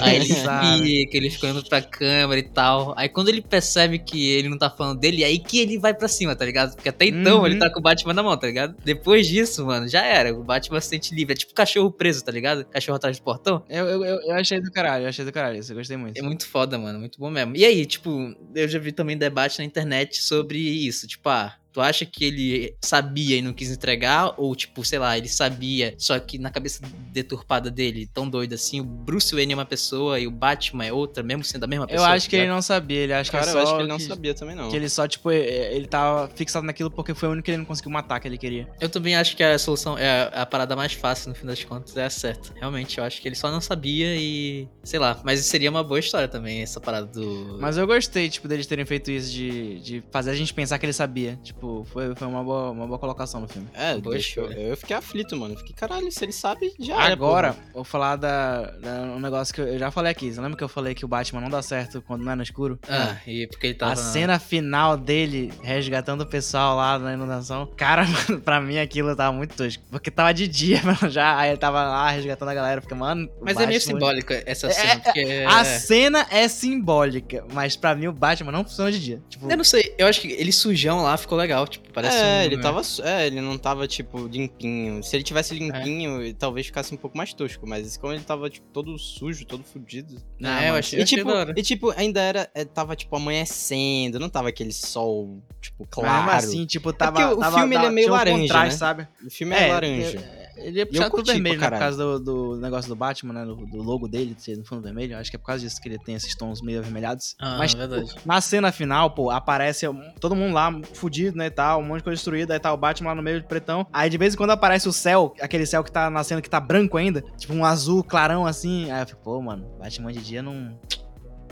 [0.00, 2.92] Aí ele fica, ele fica olhando pra câmera e tal.
[2.96, 6.08] Aí quando ele percebe que ele não tá falando dele, aí que ele vai pra
[6.08, 6.74] cima, tá ligado?
[6.74, 7.46] Porque até então Uhum.
[7.46, 8.74] ele tá com o Batman na mão, tá ligado?
[8.84, 10.34] Depois disso, mano, já era.
[10.34, 11.32] O Batman se sente livre.
[11.34, 12.64] É tipo cachorro preso, tá ligado?
[12.64, 13.62] Cachorro atrás do portão.
[13.68, 16.18] Eu, eu, eu, eu achei do caralho, eu achei do caralho, isso eu gostei muito.
[16.18, 16.98] É muito foda, mano.
[16.98, 17.56] Muito bom mesmo.
[17.56, 21.06] E aí, tipo, eu já vi também debate na internet sobre isso.
[21.06, 24.34] Tipo, ah, tu acha que ele sabia e não quis entregar?
[24.36, 28.80] Ou, tipo, sei lá, ele sabia, só que na cabeça deturpada dele, tão doido assim,
[28.80, 31.84] o Bruce Wayne é uma pessoa e o Batman é outra, mesmo sendo a mesma
[31.84, 32.08] Eu pessoa.
[32.10, 33.88] acho que tá ele não sabia, ele acha Cara, que é eu acho que ele
[33.88, 34.68] não que, sabia também, não.
[34.70, 37.58] que ele só, tipo, é- ele tava fixado naquilo porque foi o único que ele
[37.58, 38.68] não conseguiu matar que ele queria.
[38.80, 41.62] Eu também acho que a solução é a, a parada mais fácil, no fim das
[41.64, 42.52] contas, é a certa.
[42.58, 44.68] Realmente, eu acho que ele só não sabia e.
[44.82, 47.58] Sei lá, mas seria uma boa história também, essa parada do.
[47.60, 50.86] Mas eu gostei, tipo, deles terem feito isso de, de fazer a gente pensar que
[50.86, 51.38] ele sabia.
[51.42, 51.59] Tipo,
[51.92, 53.68] foi, foi uma, boa, uma boa colocação no filme.
[53.74, 55.56] É, deixa, eu, eu fiquei aflito, mano.
[55.56, 59.60] Fiquei, caralho, se ele sabe, já era, Agora, vou falar da, da- um negócio que
[59.60, 60.32] eu, eu já falei aqui.
[60.32, 62.42] Você lembra que eu falei que o Batman não dá certo quando não é no
[62.42, 62.78] escuro?
[62.88, 63.92] Ah, e porque ele tava.
[63.92, 67.66] A cena final dele resgatando o pessoal lá na inundação.
[67.76, 69.82] Cara, mano, pra mim aquilo tava muito tosco.
[69.90, 71.36] Porque tava de dia, mano, já.
[71.38, 72.80] Aí ele tava lá resgatando a galera.
[72.80, 73.28] Fica, mano.
[73.40, 75.44] Mas é meio Batman- simbólico essa É, cena, porque.
[75.48, 79.22] A cena é simbólica, mas pra mim o Batman não funciona de dia.
[79.28, 82.22] Tipo, Eu não sei, eu acho que ele sujão lá ficou legal, tipo, parece é,
[82.22, 82.82] um- ele tava.
[82.82, 85.02] su- É, ele não tava, tipo, limpinho.
[85.02, 87.66] Se ele tivesse limpinho, talvez ficasse um pouco mais tosco.
[87.66, 90.16] Mas como ele tava, tipo, todo sujo, todo fudido.
[90.40, 91.54] É, Ah, eu achei, E eu achei tipo, da hora.
[91.56, 92.50] e tipo, ainda era.
[92.54, 96.24] é, Tava, tipo, amanhecendo, não tava aquele sol, tipo, claro.
[96.26, 97.12] Mesmo assim, tipo, tava.
[97.12, 98.78] porque o tava- filme, ele é tava- meio um laranja, contraste, né?
[98.78, 99.08] sabe?
[99.26, 100.10] O filme é, laranja.
[100.18, 101.70] porque Ele ia eu puxar tudo curti pra vermelho, né?
[101.70, 103.44] Por causa do, do negócio do Batman, né?
[103.44, 105.16] Do, do logo dele ser no fundo vermelho.
[105.16, 107.34] Acho que é por causa disso que ele tem esses tons meio avermelhados.
[107.38, 108.06] Ah, Mas, verdade.
[108.06, 109.86] tipo, na cena final, pô, aparece
[110.20, 112.76] todo mundo lá fudido, né, e tal, um monte de coisa destruída, aí tá o
[112.76, 113.86] Batman lá no meio de pretão.
[113.92, 116.50] Aí de vez em quando aparece o céu, aquele céu que tá na cena que
[116.50, 118.90] tá branco ainda, tipo um azul clarão assim.
[118.90, 120.78] Aí eu fico, pô, mano, Batman de dia não.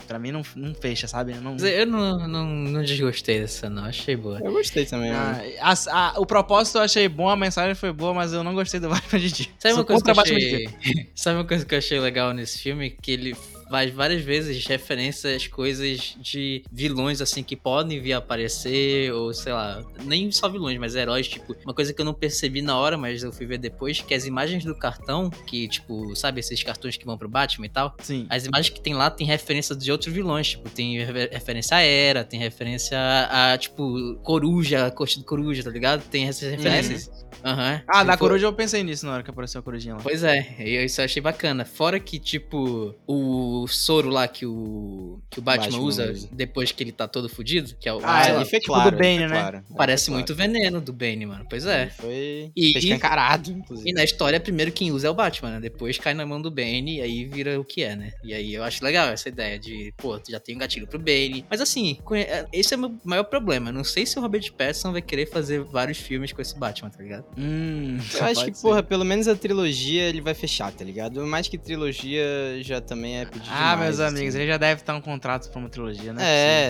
[0.09, 1.35] Pra mim não, não fecha, sabe?
[1.35, 1.55] Não...
[1.57, 3.85] Eu não, não, não desgostei dessa, não.
[3.85, 4.39] Achei boa.
[4.43, 5.39] Eu gostei também, mano.
[5.61, 8.55] Ah, a- a- o propósito eu achei bom, a mensagem foi boa, mas eu não
[8.55, 9.47] gostei do Batman de dia.
[9.59, 10.69] Sabe uma, coisa que eu contra Batman de dia.
[10.79, 11.09] achei...
[11.13, 12.89] Sabe uma coisa que eu achei legal nesse filme?
[12.89, 13.35] Que ele
[13.69, 19.33] faz várias vezes referência às coisas de vilões, assim, que podem vir a aparecer, ou
[19.33, 22.77] sei lá, nem só vilões, mas heróis, tipo, uma coisa que eu não percebi na
[22.77, 26.61] hora, mas eu fui ver depois, que as imagens do cartão, que, tipo, sabe, esses
[26.63, 28.25] cartões que vão pro Batman e tal, Sim.
[28.29, 31.81] as imagens que tem lá tem referência de outros vilões, tipo, tem refer- referência a
[31.81, 32.97] Era, tem referência
[33.29, 36.03] a, tipo, Coruja, a Corte do Coruja, tá ligado?
[36.09, 37.09] Tem essas referências.
[37.43, 37.81] Aham.
[37.87, 40.01] Ah, da Tipo, coruja eu pensei nisso na hora que apareceu a corujinha lá.
[40.01, 41.65] Pois é, eu- isso eu achei bacana.
[41.65, 46.29] Fora que, tipo, o soro lá que o, que o Batman, Batman usa, usa.
[46.31, 47.99] depois que ele tá todo fudido, que é o.
[48.03, 48.91] Ah, é, ali foi tipo claro.
[48.91, 49.27] do Bane, né?
[49.27, 51.45] claro, parece foi muito veneno do Bane, mano.
[51.49, 51.79] Pois claro.
[51.79, 51.83] é.
[51.83, 53.89] Ali Foi, E- e- escancarado, inclusive.
[53.89, 55.59] E na história, primeiro quem usa é o Batman, né?
[55.59, 58.11] Depois cai na mão do Bane e aí vira o que é, né?
[58.23, 60.99] E aí eu acho legal essa ideia de, pô, tu já tem um gatilho pro
[60.99, 61.45] Bane.
[61.49, 63.71] Mas assim, é, esse é o meu maior problema.
[63.71, 67.01] Não sei se o Robert Pattinson vai querer fazer vários filmes com esse Batman, tá
[67.01, 67.25] ligado?
[67.37, 68.61] Hum, Eu acho que, ser.
[68.61, 71.25] porra, pelo menos a trilogia ele vai fechar, tá ligado?
[71.25, 72.23] Mais que trilogia
[72.61, 74.43] já também é pedir Ah, demais, meus amigos, assim.
[74.43, 76.21] ele já deve estar um contrato pra uma trilogia, né?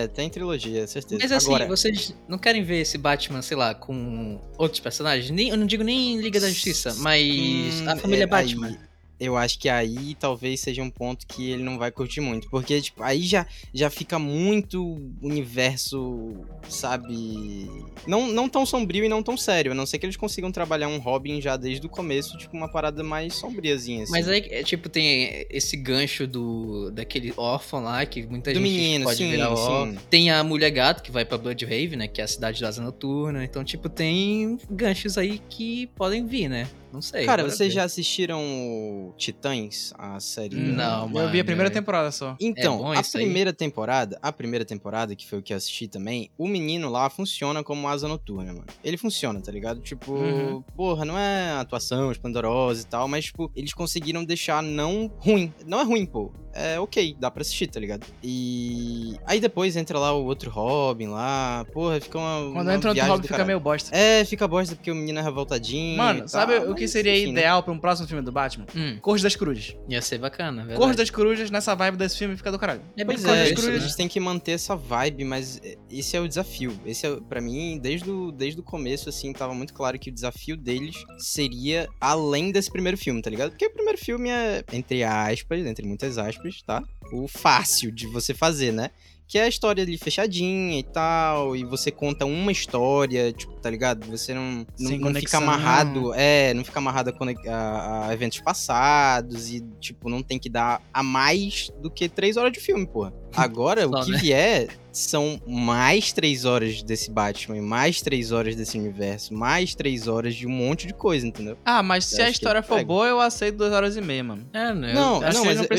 [0.02, 1.20] É, tem trilogia, certeza.
[1.22, 5.30] Mas assim, Agora, vocês não querem ver esse Batman, sei lá, com outros personagens?
[5.30, 8.66] Nem, eu não digo nem Liga da Justiça, mas Hum, a família é, Batman.
[8.68, 8.78] aí,
[9.20, 12.48] eu acho que aí talvez seja um ponto que ele não vai curtir muito.
[12.48, 16.34] Porque, tipo, aí já, já fica muito universo,
[16.68, 17.68] sabe?
[18.06, 19.72] Não, não tão sombrio e não tão sério.
[19.72, 22.68] A não ser que eles consigam trabalhar um Robin já desde o começo, tipo, uma
[22.70, 24.12] parada mais sombriazinha, assim.
[24.12, 28.62] Mas aí, é, tipo, tem esse gancho do daquele órfão lá, que muita Do gente
[28.62, 29.92] menino, pode sim, virar órfão.
[29.92, 29.98] sim.
[30.08, 32.08] Tem a Mulher Gato, que vai pra Bloodhaven, né?
[32.08, 33.44] Que é a cidade da asa noturna.
[33.44, 36.66] Então, tipo, tem ganchos aí que podem vir, né?
[36.92, 37.24] Não sei.
[37.24, 37.74] Cara, vocês ver.
[37.80, 40.56] já assistiram o Titãs, a série?
[40.56, 42.36] Hum, Não, Eu mano, vi a primeira é- temporada só.
[42.40, 43.24] Então, bom a isso aí?
[43.24, 47.08] primeira temporada, a primeira temporada, que foi o que eu assisti também, o menino lá
[47.08, 48.66] funciona como asa noturna, mano.
[48.82, 49.80] Ele funciona, tá ligado?
[49.80, 50.62] Tipo, Uhum.
[50.76, 55.52] porra, não é atuação esplendorosa e tal, mas, tipo, eles conseguiram deixar não ruim.
[55.66, 56.32] Não é ruim, pô.
[56.52, 58.04] É ok, dá pra assistir, tá ligado?
[58.24, 59.16] E.
[59.24, 62.52] Aí depois entra lá o outro Robin lá, porra, fica uma.
[62.52, 63.94] Quando uma entra no viagem Robin fica meio bosta.
[63.96, 65.96] É, fica bosta porque o menino é revoltadinho.
[65.96, 67.40] Mano, e sabe o que mas, seria enfim, né?
[67.40, 68.66] ideal pra um próximo filme do Batman?
[68.74, 69.76] Hum, Corte das Corujas.
[69.88, 70.80] ia ser bacana, verdade.
[70.80, 72.82] Corte das Corujas nessa vibe desse filme fica do caralho.
[72.96, 73.74] É Pois bacana é, isso, eles, né?
[73.76, 76.78] eles têm que manter essa vibe, mas é, esse é o desafio.
[76.84, 80.12] Esse é, para mim, desde o, desde o começo, assim, tava muito claro que o
[80.12, 83.50] desafio deles seria além desse primeiro filme, tá ligado?
[83.50, 86.82] Porque o primeiro filme é, entre aspas, entre muitas aspas, tá?
[87.12, 88.90] O fácil de você fazer, né?
[89.30, 93.70] Que é a história ali fechadinha e tal, e você conta uma história, tipo, tá
[93.70, 94.04] ligado?
[94.10, 97.10] Você não, não, não fica amarrado, é, não fica amarrado
[97.46, 102.08] a, a- a eventos passados e, tipo, não tem que dar a mais do que
[102.08, 103.12] três horas de filme, porra.
[103.36, 104.18] Agora, Só, o que né?
[104.18, 110.34] vier são mais três horas desse Batman, mais três horas desse universo, mais três horas
[110.34, 111.56] de um monte de coisa, entendeu?
[111.64, 112.86] Ah, mas se Eu a acho que história for pega.
[112.88, 114.48] boa, eu aceito duas horas e meia, mano.
[114.52, 115.34] É, não, Não, não, que mas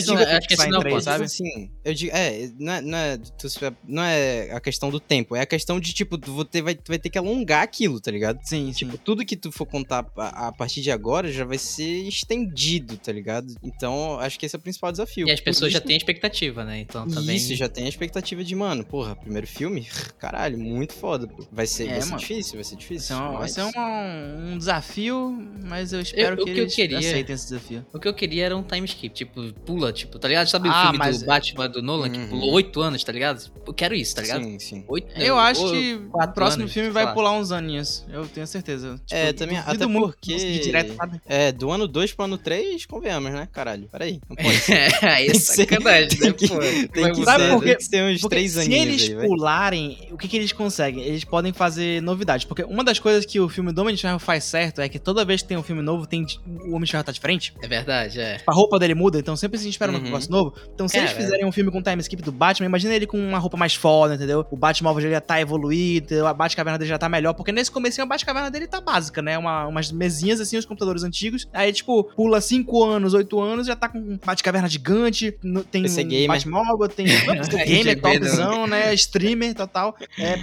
[0.08, 1.26] não eu digo- acho que não é três, sabe?
[1.26, 5.00] Assim, eu digo, é, não é, não é, tu se- não é a questão do
[5.00, 6.34] tempo, é a questão de, tipo, tu
[6.64, 8.40] vai, tu vai ter que alongar aquilo, tá ligado?
[8.46, 8.86] Sim, sim.
[8.86, 12.96] Tipo, tudo que tu for contar a, a partir de agora já vai ser estendido,
[12.98, 13.54] tá ligado?
[13.62, 15.28] Então, acho que esse é o principal desafio.
[15.28, 16.80] E as pessoas já isso- têm expectativa, né?
[16.80, 17.41] Então também.
[17.42, 19.88] Isso, já tem a expectativa de, mano, porra, primeiro filme?
[20.20, 21.46] Caralho, muito foda, pô.
[21.52, 23.08] Vai ser, É, vai ser difícil, vai ser difícil.
[23.16, 26.60] ser, um, vai mas- ser um, um desafio, mas eu espero Eu- o que, que
[26.60, 27.86] eu eles queria- aceitem esse desafio.
[27.94, 30.48] O que eu queria era um time skip, tipo, pula, tipo, tá ligado?
[30.48, 32.28] Sabe o Ah, filme mas- do Batman do Nolan, que Uhum.
[32.30, 33.52] pulou oito anos, tá ligado?
[33.66, 34.44] Eu quero isso, tá ligado?
[34.44, 34.84] Sim, sim.
[34.88, 38.06] Oito Eu acho ou que o próximo anos, filme vai pular uns aninhos.
[38.12, 38.96] Eu tenho certeza.
[39.06, 41.22] Tipo, É, também- até muito porque- direto, sabe?
[41.26, 43.48] É, do ano 2 pro ano 3, convenhamos, né?
[43.52, 44.20] Caralho, peraí.
[44.30, 44.74] Não pode ser.
[44.74, 46.16] É, aí é que sacanagem, né?
[46.18, 46.60] tem que- Pô,
[46.94, 47.24] Tem que.
[47.32, 47.78] Sabe por quê?
[48.22, 49.26] Porque 3 se eles aí, vai.
[49.28, 51.04] pularem, o que, que eles conseguem?
[51.04, 52.46] Eles podem fazer novidades.
[52.46, 55.00] Porque uma das coisas que o filme do Homem de Ferro faz certo é que
[55.00, 56.26] toda vez que tem um filme novo, tem
[56.66, 57.54] o Homem de Ferro tá diferente.
[57.62, 58.40] É verdade, é.
[58.48, 60.02] A roupa dele muda, então sempre a gente espera um Uhum.
[60.02, 60.54] negócio novo.
[60.74, 63.38] Então, se eles fizerem um filme com time skip do Batman, imagina ele com uma
[63.38, 64.46] roupa mais foda, entendeu?
[64.50, 67.34] O Batmóvel dele já tá evoluído, a Batcaverna dele já tá melhor.
[67.34, 69.38] Porque nesse comecinho a Batcaverna dele tá básica, né?
[69.38, 71.48] Uma, umas mesinhas assim, os computadores antigos.
[71.54, 75.32] Aí, tipo, pula 5 anos, 8 anos, já tá com um Batcaverna gigante,
[75.72, 76.28] tem PC um gamer.
[76.28, 77.06] Batmóvel, tem
[77.66, 78.20] gamer, né?
[78.20, 78.94] topzão, né?
[78.94, 79.96] Streamer, total.
[80.18, 80.38] É,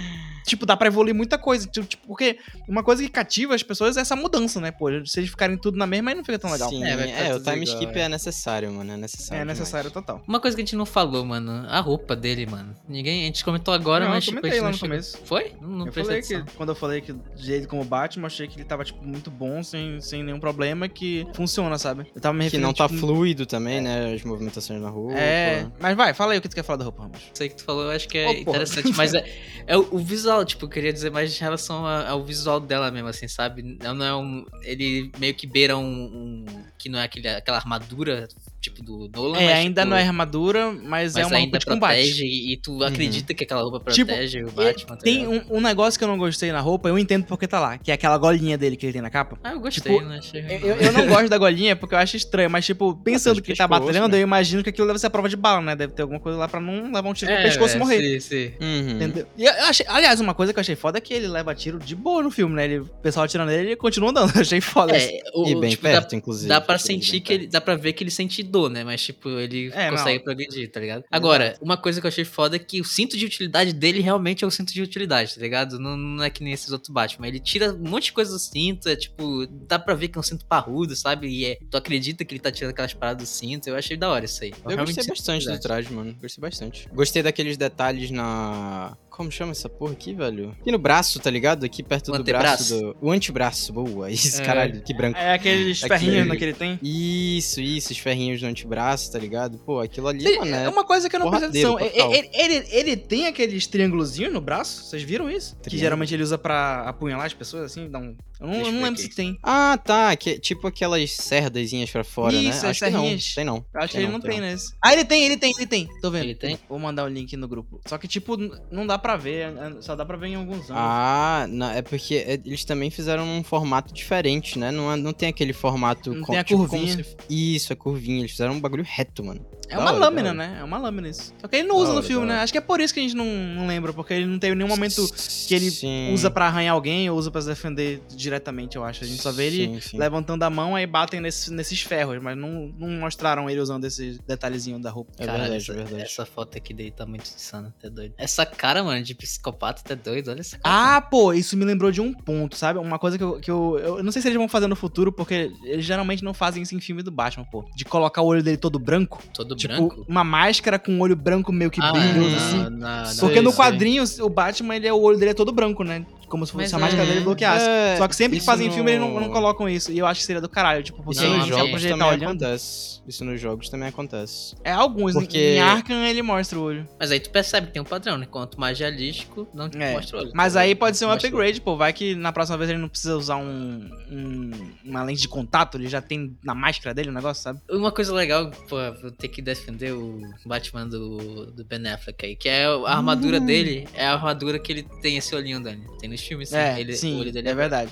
[0.45, 1.67] tipo, dá pra evoluir muita coisa.
[1.67, 4.71] Tipo, tipo, porque uma coisa que cativa as pessoas é essa mudança, né?
[4.71, 6.69] Pô, se eles ficarem tudo na mesma, aí não fica tão legal.
[6.69, 8.01] Sim, É, é, o time skip é.
[8.03, 8.91] é necessário, mano.
[8.93, 9.41] É necessário.
[9.41, 10.21] É necessário total.
[10.27, 12.75] Uma coisa que a gente não falou, mano, a roupa dele, mano.
[12.87, 14.89] Ninguém, a gente comentou agora, Não, eu mas tipo, a comentei gente lá no chegou-
[14.89, 15.17] começo.
[15.25, 15.53] Foi?
[15.61, 16.45] Não, não eu falei que, atenção.
[16.55, 19.29] quando eu falei que de ele como Batman, eu achei que ele tava, tipo, muito
[19.31, 22.05] bom, sem, sem nenhum problema, que funciona, sabe?
[22.15, 24.13] Eu tava me Que referindo, não tá tipo, fluido também, né?
[24.13, 25.13] As movimentações na rua.
[25.13, 27.19] É, mas vai, fala aí o que tu quer falar da roupa, Ramos.
[27.33, 28.39] Isso aí que tu falou, eu acho que é porra.
[28.57, 29.25] interessante, mas é,
[29.67, 29.99] é o, o
[30.29, 33.77] visual, tipo, eu queria dizer mais em relação ao visual dela mesmo, assim, sabe?
[33.81, 34.45] Ela não é um.
[34.63, 35.83] Ele meio que beira um.
[35.83, 36.45] um-
[36.77, 38.29] que não é aquele, aquela armadura
[38.61, 39.37] tipo do Nolan.
[39.39, 41.95] É, mas, ainda tipo, não é armadura, mas, é Mas uma ainda roupa de combate.
[41.97, 44.95] protege e, e tu acredita que aquela roupa Tipo, protege o E Batman.
[44.95, 47.59] tá tem um, um negócio que eu não gostei na roupa, eu entendo porque tá
[47.59, 49.37] lá, que é aquela golinha dele que ele tem na capa.
[49.43, 50.19] Ah, eu gostei, tipo, né?
[50.19, 50.41] Achei...
[50.61, 53.57] Eu, eu não gosto da golinha porque eu acho estranho, mas, tipo, pensando que ele
[53.57, 54.17] tá pescoço, batalhando, né?
[54.19, 55.75] eu imagino que aquilo deve ser a prova de bala, né?
[55.75, 57.79] Deve ter alguma coisa lá pra não levar um tiro no É, pescoço e é,
[57.79, 58.19] morrer.
[58.21, 58.51] Sim, sim.
[58.61, 58.89] Uhum.
[58.91, 59.27] Entendeu?
[59.37, 61.79] E eu achei, aliás, uma coisa que eu achei foda é que ele leva tiro
[61.79, 62.65] de boa no filme, né?
[62.65, 64.31] Ele, o pessoal atirando nele, ele continua andando.
[64.35, 64.95] Eu achei foda.
[64.97, 66.47] É, o, E bem tipo, perto, dá, inclusive.
[66.47, 67.47] dá pra sentir que ele.
[67.47, 68.83] Dá pra ver que ele sente dor, né?
[68.83, 70.23] Mas, tipo, ele É, consegue não.
[70.23, 71.03] progredir, tá ligado?
[71.11, 74.43] Agora, uma coisa que eu achei foda é que o cinto de utilidade dele realmente
[74.43, 75.79] é o cinto de utilidade, tá ligado?
[75.79, 77.27] Não, não é que nem esses outros Batman.
[77.27, 80.19] Ele tira um monte de coisa do cinto, é tipo, dá pra ver que é
[80.19, 81.27] um cinto parrudo, sabe?
[81.27, 83.67] E é, tu acredita que ele tá tirando aquelas paradas do cinto.
[83.67, 84.51] Eu achei da hora isso aí.
[84.51, 86.15] Eu Realmente gostei sinto bastante do traje, mano.
[86.21, 86.87] Gostei bastante.
[86.93, 88.95] Gostei daqueles detalhes na.
[89.19, 90.55] Como chama essa porra aqui, velho?
[90.61, 91.65] Aqui no braço, tá ligado?
[91.65, 92.95] Aqui perto O do braço do.
[93.01, 94.07] O antebraço, boa.
[94.09, 94.45] Isso, É.
[94.45, 95.19] caralho, que branco.
[95.19, 96.79] É aqueles Aquele- ferrinhos né, que ele tem.
[96.81, 99.57] Isso, isso, os ferrinhos no antebraço, tá ligado?
[99.57, 100.69] Pô, aquilo ali, mano, é é.
[100.69, 101.77] uma coisa que eu não prestei atenção.
[101.77, 104.85] Ele, ele, ele tem aqueles triângulozinhos no braço?
[104.85, 105.53] Vocês viram isso?
[105.57, 105.79] Que Triângulo?
[105.81, 108.15] geralmente ele usa pra apunhalar as pessoas, assim, dá um...
[108.39, 109.37] Eu não, eu não lembro se tem.
[109.43, 110.15] Ah, tá.
[110.15, 112.49] Que, tipo aquelas cerdazinhas pra fora, Isso, né?
[112.51, 113.17] as Acho que não.
[113.35, 113.65] Tem não.
[113.73, 114.73] Eu acho que ele não, tem tem nesse.
[114.81, 115.89] Ah, ele tem, ele tem, ele tem.
[116.01, 116.23] Tô vendo.
[116.23, 116.57] Ele tem?
[116.69, 117.81] Vou mandar o link no grupo.
[117.85, 118.37] Só que, tipo,
[118.71, 119.51] não dá pra ver.
[119.53, 120.77] é- Só dá pra ver em alguns ângulos.
[120.77, 124.71] Ah, não, é porque é- eles também fizeram um formato diferente, né?
[124.71, 126.13] Não, é- não tem aquele formato.
[126.13, 127.03] Não com- tem a tipo, curvinha.
[127.03, 128.19] se- Isso, a curvinha.
[128.19, 129.45] Eles fizeram um bagulho reto, mano.
[129.69, 130.57] É uma hora, lâmina, né?
[130.59, 131.33] É uma lâmina isso.
[131.39, 132.39] Só que ele não Da usa no hora, filme, da né?
[132.41, 133.93] Acho que é por isso que a gente não, não lembra.
[133.93, 135.07] Porque ele não teve nenhum momento
[135.47, 136.13] que ele Sim.
[136.13, 139.03] usa pra arranhar alguém ou usa pra se defender diretamente, eu acho.
[139.03, 139.97] A gente só vê ele Sim, sim.
[139.97, 144.19] levantando a mão aí batem nesses, nesses ferros, mas não, não mostraram ele usando esse
[144.27, 145.11] detalhezinho da roupa.
[145.17, 146.01] É Caralho, verdade, essa, é verdade.
[146.03, 148.13] essa foto aqui dele tá muito insana, tá doido.
[148.17, 150.97] Essa cara, mano, de psicopata, tá doido, olha essa cara.
[150.97, 152.79] Ah, pô, isso me lembrou de um ponto, sabe?
[152.79, 153.77] Uma coisa que eu, que eu.
[153.79, 156.75] Eu não sei se eles vão fazer no futuro, porque eles geralmente não fazem isso
[156.75, 157.65] em filme do Batman, pô.
[157.75, 159.21] De colocar o olho dele todo branco.
[159.33, 160.05] Todo Tipo, branco.
[160.07, 162.57] uma máscara com o olho branco meio que Ah, brilhoso, assim.
[162.57, 165.83] não, não, Porque no quadrinho, o Batman, ele é, o olho dele é todo branco,
[165.83, 166.05] né?
[166.29, 167.65] Como se fosse Mas a máscara é- dele bloqueasse.
[167.67, 169.91] É, Só que sempre que fazem no- filme, eles não, não colocam isso.
[169.91, 172.23] E eu acho que seria do caralho, tipo, porque Isso Não, nos jogos também olhando.
[172.23, 173.01] acontece.
[173.07, 174.55] Isso nos jogos também acontece.
[174.63, 176.87] É alguns, Porque- em Arkham ele mostra o olho.
[176.99, 178.27] Mas aí tu percebe que tem um padrão, né?
[178.29, 180.31] Quanto mais realístico, não te É, mostra o olho.
[180.35, 181.75] Mas aí pode ser um upgrade, pô.
[181.75, 184.51] Vai que na próxima vez ele não precisa usar um, um-
[184.85, 187.59] uma lente de contato, ele já tem na máscara dele o negócio, sabe?
[187.69, 192.35] Uma coisa legal, pô, vou ter que defender o Batman do, do Ben Affleck aí,
[192.35, 193.45] que é a armadura Hum.
[193.45, 195.83] dele, é a armadura que ele tem esse olhinho, Dani.
[195.99, 196.57] Tem nos filmes, sim.
[196.57, 197.91] é, ele, sim, o olho dele é verdade.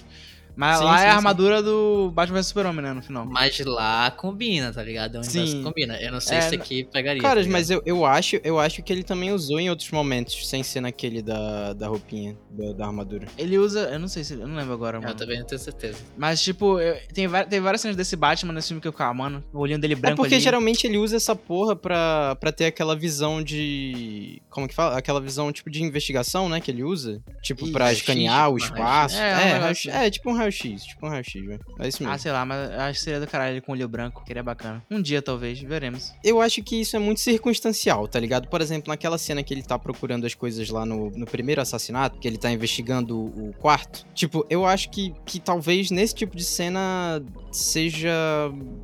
[0.58, 1.16] Mas Sim, lá sim, é a sim.
[1.18, 3.26] armadura do Batman vs Super-Homem, né, no final.
[3.28, 5.18] Mas lá combina, tá ligado?
[5.18, 5.46] É um Sim.
[5.46, 5.96] que combina.
[6.02, 7.22] Eu não sei É, se aqui pegaria.
[7.22, 10.50] Caras, tá mas eu, eu, acho, eu acho que ele também usou em outros momentos,
[10.50, 13.28] sem ser naquele da, da roupinha, da, da armadura.
[13.38, 15.12] Ele usa, eu não sei se, eu não lembro agora, mano.
[15.12, 16.00] Eu também não tenho certeza.
[16.18, 19.44] Mas, tipo, eu- tem, tem várias cenas desse Batman nesse filme que eu ficava, mano,
[19.54, 20.44] o olhinho dele branco é porque ali.
[20.44, 24.42] geralmente ele usa essa porra pra, pra ter aquela visão de.
[24.50, 24.98] Como que fala?
[24.98, 26.60] Aquela visão tipo de investigação, né?
[26.60, 27.22] Que ele usa.
[27.44, 29.18] Tipo, pra escanear o tipo, espaço.
[29.18, 30.06] É, É, um raio-x- negócio assim.
[30.06, 30.84] é, tipo um raio-x.
[30.86, 31.60] Tipo um raio-x, velho.
[31.80, 32.14] É isso mesmo.
[32.14, 34.44] Ah, sei lá, mas acho que seria do caralho ele com olho branco, que seria
[34.44, 34.84] bacana.
[34.90, 36.14] Um dia, talvez, veremos.
[36.24, 38.48] Eu acho que isso é muito circunstancial, tá ligado?
[38.48, 42.20] Por exemplo, naquela cena que ele tá procurando as coisas lá no, no primeiro assassinato,
[42.20, 44.06] que ele tá investigando o, quarto.
[44.14, 47.22] Tipo, eu acho que, que talvez nesse tipo de cena
[47.52, 48.10] seja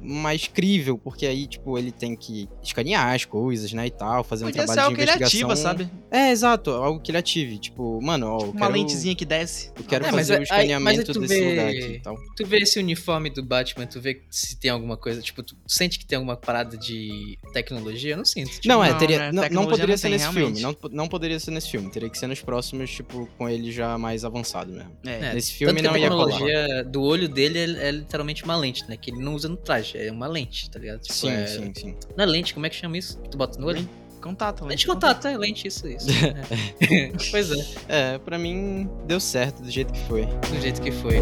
[0.01, 4.45] mais crível, porque aí, tipo, ele tem que escanear as coisas, né, e tal, fazer
[4.45, 5.49] um Podia ser trabalho algo de que ele investigação.
[5.51, 5.89] ativa, sabe?
[6.11, 7.57] É, exato, algo que ele ative.
[7.59, 9.72] Tipo, mano, ó, eu Uma quero, lentezinha que desce.
[9.78, 12.18] Eu quero É, fazer o aí- aí escaneamento tu desse vê- aqui e tal.
[12.36, 15.99] Tu vê esse uniforme do Batman, tu vê se tem alguma coisa, tipo, tu sente
[15.99, 18.14] que tem alguma parada de tecnologia?
[18.14, 18.51] Eu não sinto.
[18.51, 19.26] Tipo, Não, é, não, teria, né?
[19.28, 20.60] não, não Tecnologia poderia não ser tem, nesse realmente.
[20.62, 20.78] filme.
[20.82, 21.89] Não, não poderia ser nesse filme.
[21.91, 24.91] Teria que ser nos próximos, tipo, com ele já mais avançado mesmo.
[25.06, 25.14] É.
[25.30, 26.26] É, Nesse filme Tanto que não a ia colar.
[26.32, 28.97] tecnologia do olho dele é, é literalmente uma lente, né?
[28.97, 31.01] Que ele não usa no traje, é uma lente, tá ligado?
[31.01, 31.47] Tipo, Sim, é...
[31.47, 31.95] sim, sim.
[32.16, 33.18] Não é lente, como é que chama isso?
[33.22, 33.88] Que tu bota no olho?
[34.24, 36.08] Contato, Lente de contato, é lente, isso, isso.
[36.80, 37.12] É.
[37.30, 37.66] pois é,
[38.14, 40.26] É, pra mim deu certo do jeito que foi.
[40.26, 41.18] do jeito que foi.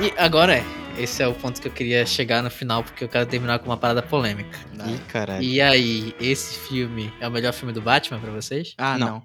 [0.00, 0.81] E agora é.
[1.02, 3.66] Esse é o ponto que eu queria chegar no final, porque eu quero terminar com
[3.66, 4.56] uma parada polêmica.
[4.86, 5.42] Ih, caralho.
[5.42, 8.74] E aí, esse filme é o melhor filme do Batman pra vocês?
[8.78, 9.20] Ah, Não.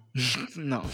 [0.56, 0.58] não.
[0.58, 0.86] não.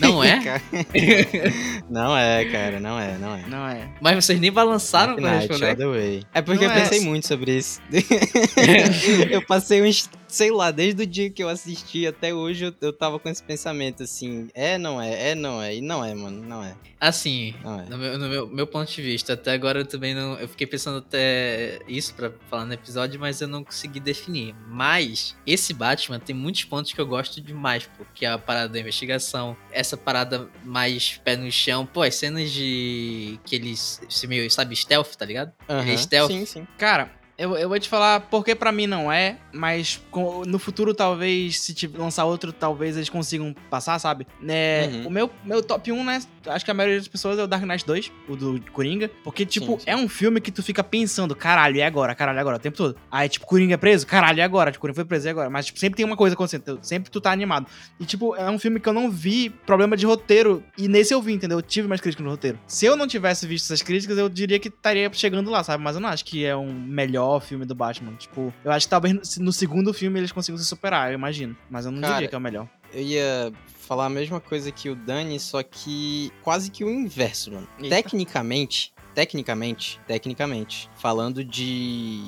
[0.00, 0.40] Não é?
[1.90, 3.46] Não é, cara, não é, não é.
[3.46, 3.88] Não é.
[4.00, 6.24] Mas vocês nem balançaram pra all responder?
[6.32, 6.82] É porque Não eu é.
[6.82, 7.80] pensei muito sobre isso.
[9.30, 12.92] eu passei uns sei lá, desde o dia que eu assisti até hoje eu, eu
[12.92, 16.42] tava com esse pensamento assim: é, não é, é, não é, e não é, mano,
[16.42, 16.74] não é.
[17.00, 17.84] Assim, Não é.
[17.86, 20.38] no, meu, no meu, meu ponto de vista, até agora eu também não.
[20.38, 24.54] Eu fiquei pensando até isso pra falar no episódio, mas eu não consegui definir.
[24.68, 28.04] Mas esse Batman tem muitos pontos que eu gosto demais, pô.
[28.14, 32.50] Que é a parada da investigação, essa parada mais pé no chão, pô, as cenas
[32.50, 33.40] de.
[33.46, 34.02] que eles.
[34.08, 35.52] se meio, sabe, stealth, tá ligado?
[35.70, 36.30] Aham, stealth.
[36.30, 36.66] Sim, sim.
[36.76, 37.10] Cara,
[37.40, 41.58] eu, eu vou te falar porque pra mim não é, mas com- no futuro talvez,
[41.60, 44.26] se lançar outro, talvez eles consigam passar, sabe?
[44.46, 45.06] É, Uhum.
[45.06, 46.20] O meu, meu top 1, né?
[46.46, 49.10] Acho que a maioria das pessoas é o Dark Knight 2, o do Coringa.
[49.24, 49.84] Porque, tipo, Sim, sim.
[49.86, 52.14] é um filme que tu fica pensando, caralho, e agora?
[52.14, 52.56] Caralho, e agora?
[52.56, 52.96] O tempo todo.
[53.10, 54.06] Aí, tipo, Coringa é preso?
[54.06, 54.70] Caralho, e agora?
[54.70, 55.50] Tipo, Coringa foi preso, e agora?
[55.50, 56.78] Mas, tipo, sempre tem uma coisa acontecendo.
[56.82, 57.66] Sempre tu tá animado.
[57.98, 60.62] E, tipo, é um filme que eu não vi problema de roteiro.
[60.78, 61.58] E nesse eu vi, entendeu?
[61.58, 62.58] Eu tive mais críticas no roteiro.
[62.66, 65.82] Se eu não tivesse visto essas críticas, eu diria que estaria chegando lá, sabe?
[65.84, 68.14] Mas eu não acho que é um melhor filme do Batman.
[68.16, 71.54] Tipo, eu acho que talvez no- no segundo filme eles consigam se superar, eu imagino.
[71.70, 72.66] Mas eu não Cara, diria que é o melhor.
[72.92, 77.52] Eu ia falar a mesma coisa que o Dani, só que quase que o inverso,
[77.52, 77.68] mano.
[77.78, 77.94] Eita.
[77.96, 82.24] Tecnicamente, tecnicamente, tecnicamente, falando de,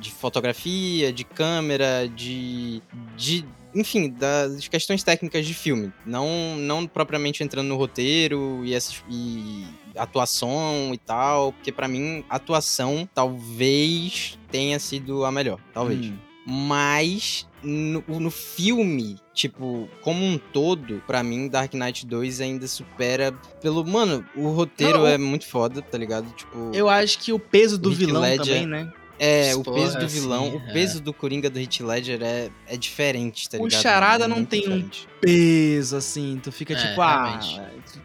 [0.00, 2.80] de fotografia, de câmera, de.
[3.16, 3.44] de
[3.80, 5.92] enfim, das questões técnicas de filme.
[6.04, 9.64] Não, não propriamente entrando no roteiro e, essas, e
[9.96, 15.58] atuação e tal, porque pra mim, atuação talvez tenha sido a melhor.
[15.72, 16.06] Talvez.
[16.06, 16.16] Hum.
[16.48, 23.32] Mas no, no filme, tipo, como um todo, pra mim, Dark Knight 2 ainda supera
[23.60, 23.84] pelo.
[23.84, 26.30] Mano, o roteiro Não, é muito foda, tá ligado?
[26.34, 26.70] Tipo.
[26.72, 28.92] Eu acho que o peso do Heath vilão Ledger- também, né?
[29.18, 30.72] É, o peso do vilão, sim, o é.
[30.72, 33.80] peso do Coringa do Heath Ledger é, é diferente, tá O ligado?
[33.82, 35.08] Charada É não tem um diferente.
[35.20, 37.40] Peso, assim, tu fica É, tipo, ah.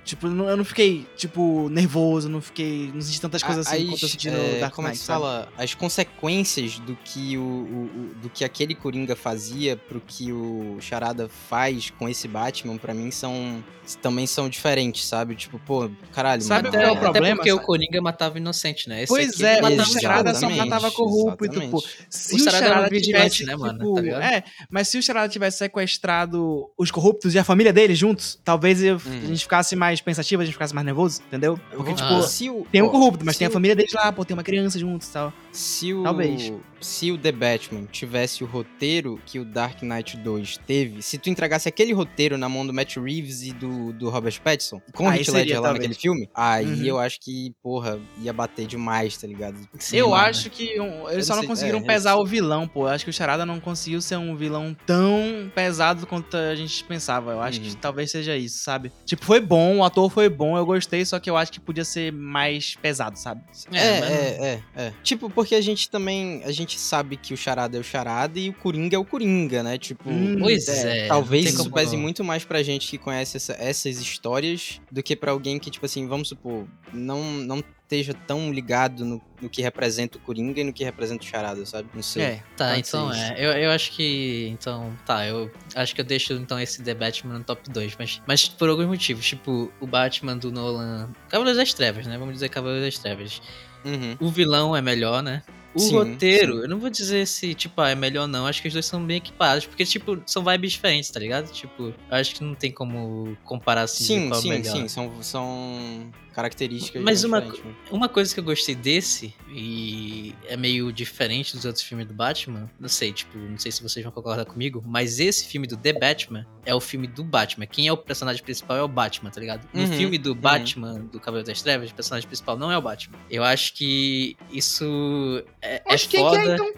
[0.05, 2.89] Tipo, eu não- eu não fiquei, tipo, nervoso, não fiquei.
[2.93, 4.99] Não senti tantas coisas assim As- quanto eu senti é, no Dark como é Knight.
[4.99, 5.19] que sabe?
[5.21, 5.49] fala?
[5.57, 10.77] As consequências do que o, o- o- do que aquele Coringa fazia pro que o
[10.79, 13.63] Charada faz com esse Batman, pra mim são
[14.01, 15.35] também são diferentes, sabe?
[15.35, 16.71] Tipo, pô, caralho, Sabe mano.
[16.77, 17.61] qual é o Até- problema, Até porque sabe?
[17.61, 18.99] o Coringa matava inocente, né?
[19.03, 21.71] Esse Pois aqui, é, o Charada só matava corrupto, exatamente.
[21.71, 21.83] pô.
[22.09, 23.79] Se O o Charada tivesse, né, mano?
[23.79, 27.93] tipo, Tá é, mas se o Charada tivesse sequestrado os corruptos e a família dele
[27.95, 28.97] juntos, talvez Hum.
[29.23, 31.59] a gente ficasse mais pensativo, a gente ficasse mais nervoso, entendeu?
[31.75, 32.21] Porque, tipo, Ah.
[32.23, 34.43] se o, tem um corrupto, mas tem a o- família deles lá, pô, tem uma
[34.43, 35.33] criança juntos e tal.
[35.51, 36.51] Se o, Talvez.
[36.79, 41.29] se o The Batman tivesse o roteiro que o Dark Knight 2 teve, se tu
[41.29, 45.09] entregasse aquele roteiro na mão do Matt Reeves e do, do Robert Pattinson, com o
[45.09, 45.83] Aí Heath seria, Ledger lá talvez.
[45.87, 46.83] naquele filme, aí Uhum.
[46.85, 49.57] eu acho que, porra, ia bater demais, tá ligado?
[49.77, 50.23] Sim, eu mano.
[50.25, 52.81] acho que um- eles só não sei- conseguiram é, pesar eles- o vilão, pô.
[52.87, 56.83] Eu acho que o Charada não conseguiu ser um vilão tão pesado quanto a gente
[56.83, 57.31] pensava.
[57.31, 57.75] Eu acho que Uhum.
[57.75, 58.91] talvez seja isso, sabe?
[59.05, 61.85] Tipo, foi bom, o ator foi bom, eu gostei, só que eu acho que podia
[61.85, 63.41] ser mais pesado, sabe?
[63.73, 64.93] É, É, é, é, é.
[65.03, 68.49] Tipo, porque a gente também, a gente sabe que o Charada é o Charada e
[68.49, 69.77] o Coringa é o Coringa, né?
[69.77, 71.07] Tipo, Hum, Pois é.
[71.07, 72.03] Talvez não tem isso como pese não.
[72.03, 75.85] muito mais pra gente que conhece essa- essas histórias do que pra alguém que, tipo
[75.85, 80.63] assim, vamos supor, não, não esteja tão ligado no, no que representa o Coringa e
[80.63, 81.89] no que representa o Charada, sabe?
[81.93, 82.23] Não sei.
[82.23, 82.43] É.
[82.55, 83.35] Tá, então é.
[83.37, 84.47] Eu, eu acho que.
[84.47, 87.95] Então, tá, eu acho que eu deixo então esse The Batman no top 2.
[87.99, 89.25] Mas, mas por alguns motivos.
[89.25, 91.09] Tipo, o Batman do Nolan.
[91.27, 92.17] Cavaleiros das Trevas, né?
[92.17, 93.41] Vamos dizer Cavaleiros das Trevas.
[93.83, 94.15] Uhum.
[94.19, 95.43] O vilão é melhor, né?
[95.73, 96.61] O Sim, roteiro, sim.
[96.63, 98.45] eu não vou dizer se, tipo, ah, é melhor ou não.
[98.45, 99.65] Acho que os dois são bem equipados.
[99.65, 101.49] Porque, tipo, são vibes diferentes, tá ligado?
[101.49, 104.03] Tipo, eu acho que não tem como comparar assim.
[104.03, 104.75] Sim, qual é sim, melhor.
[104.75, 104.87] sim.
[104.89, 107.51] São, são características Mas uma né?
[107.91, 112.69] Uma coisa que eu gostei desse, e é meio diferente dos outros filmes do Batman,
[112.79, 115.93] não sei, tipo, não sei se vocês vão concordar comigo, mas esse filme do The
[115.93, 117.65] Batman é o filme do Batman.
[117.65, 119.67] Quem é o personagem principal é o Batman, tá ligado?
[119.73, 122.81] No Uhum, filme do Batman, do Cavaleiro das Trevas, o personagem principal não é o
[122.81, 123.17] Batman.
[123.29, 126.51] Eu acho que isso é, é Mas quem que foda.
[126.51, 126.73] é, então?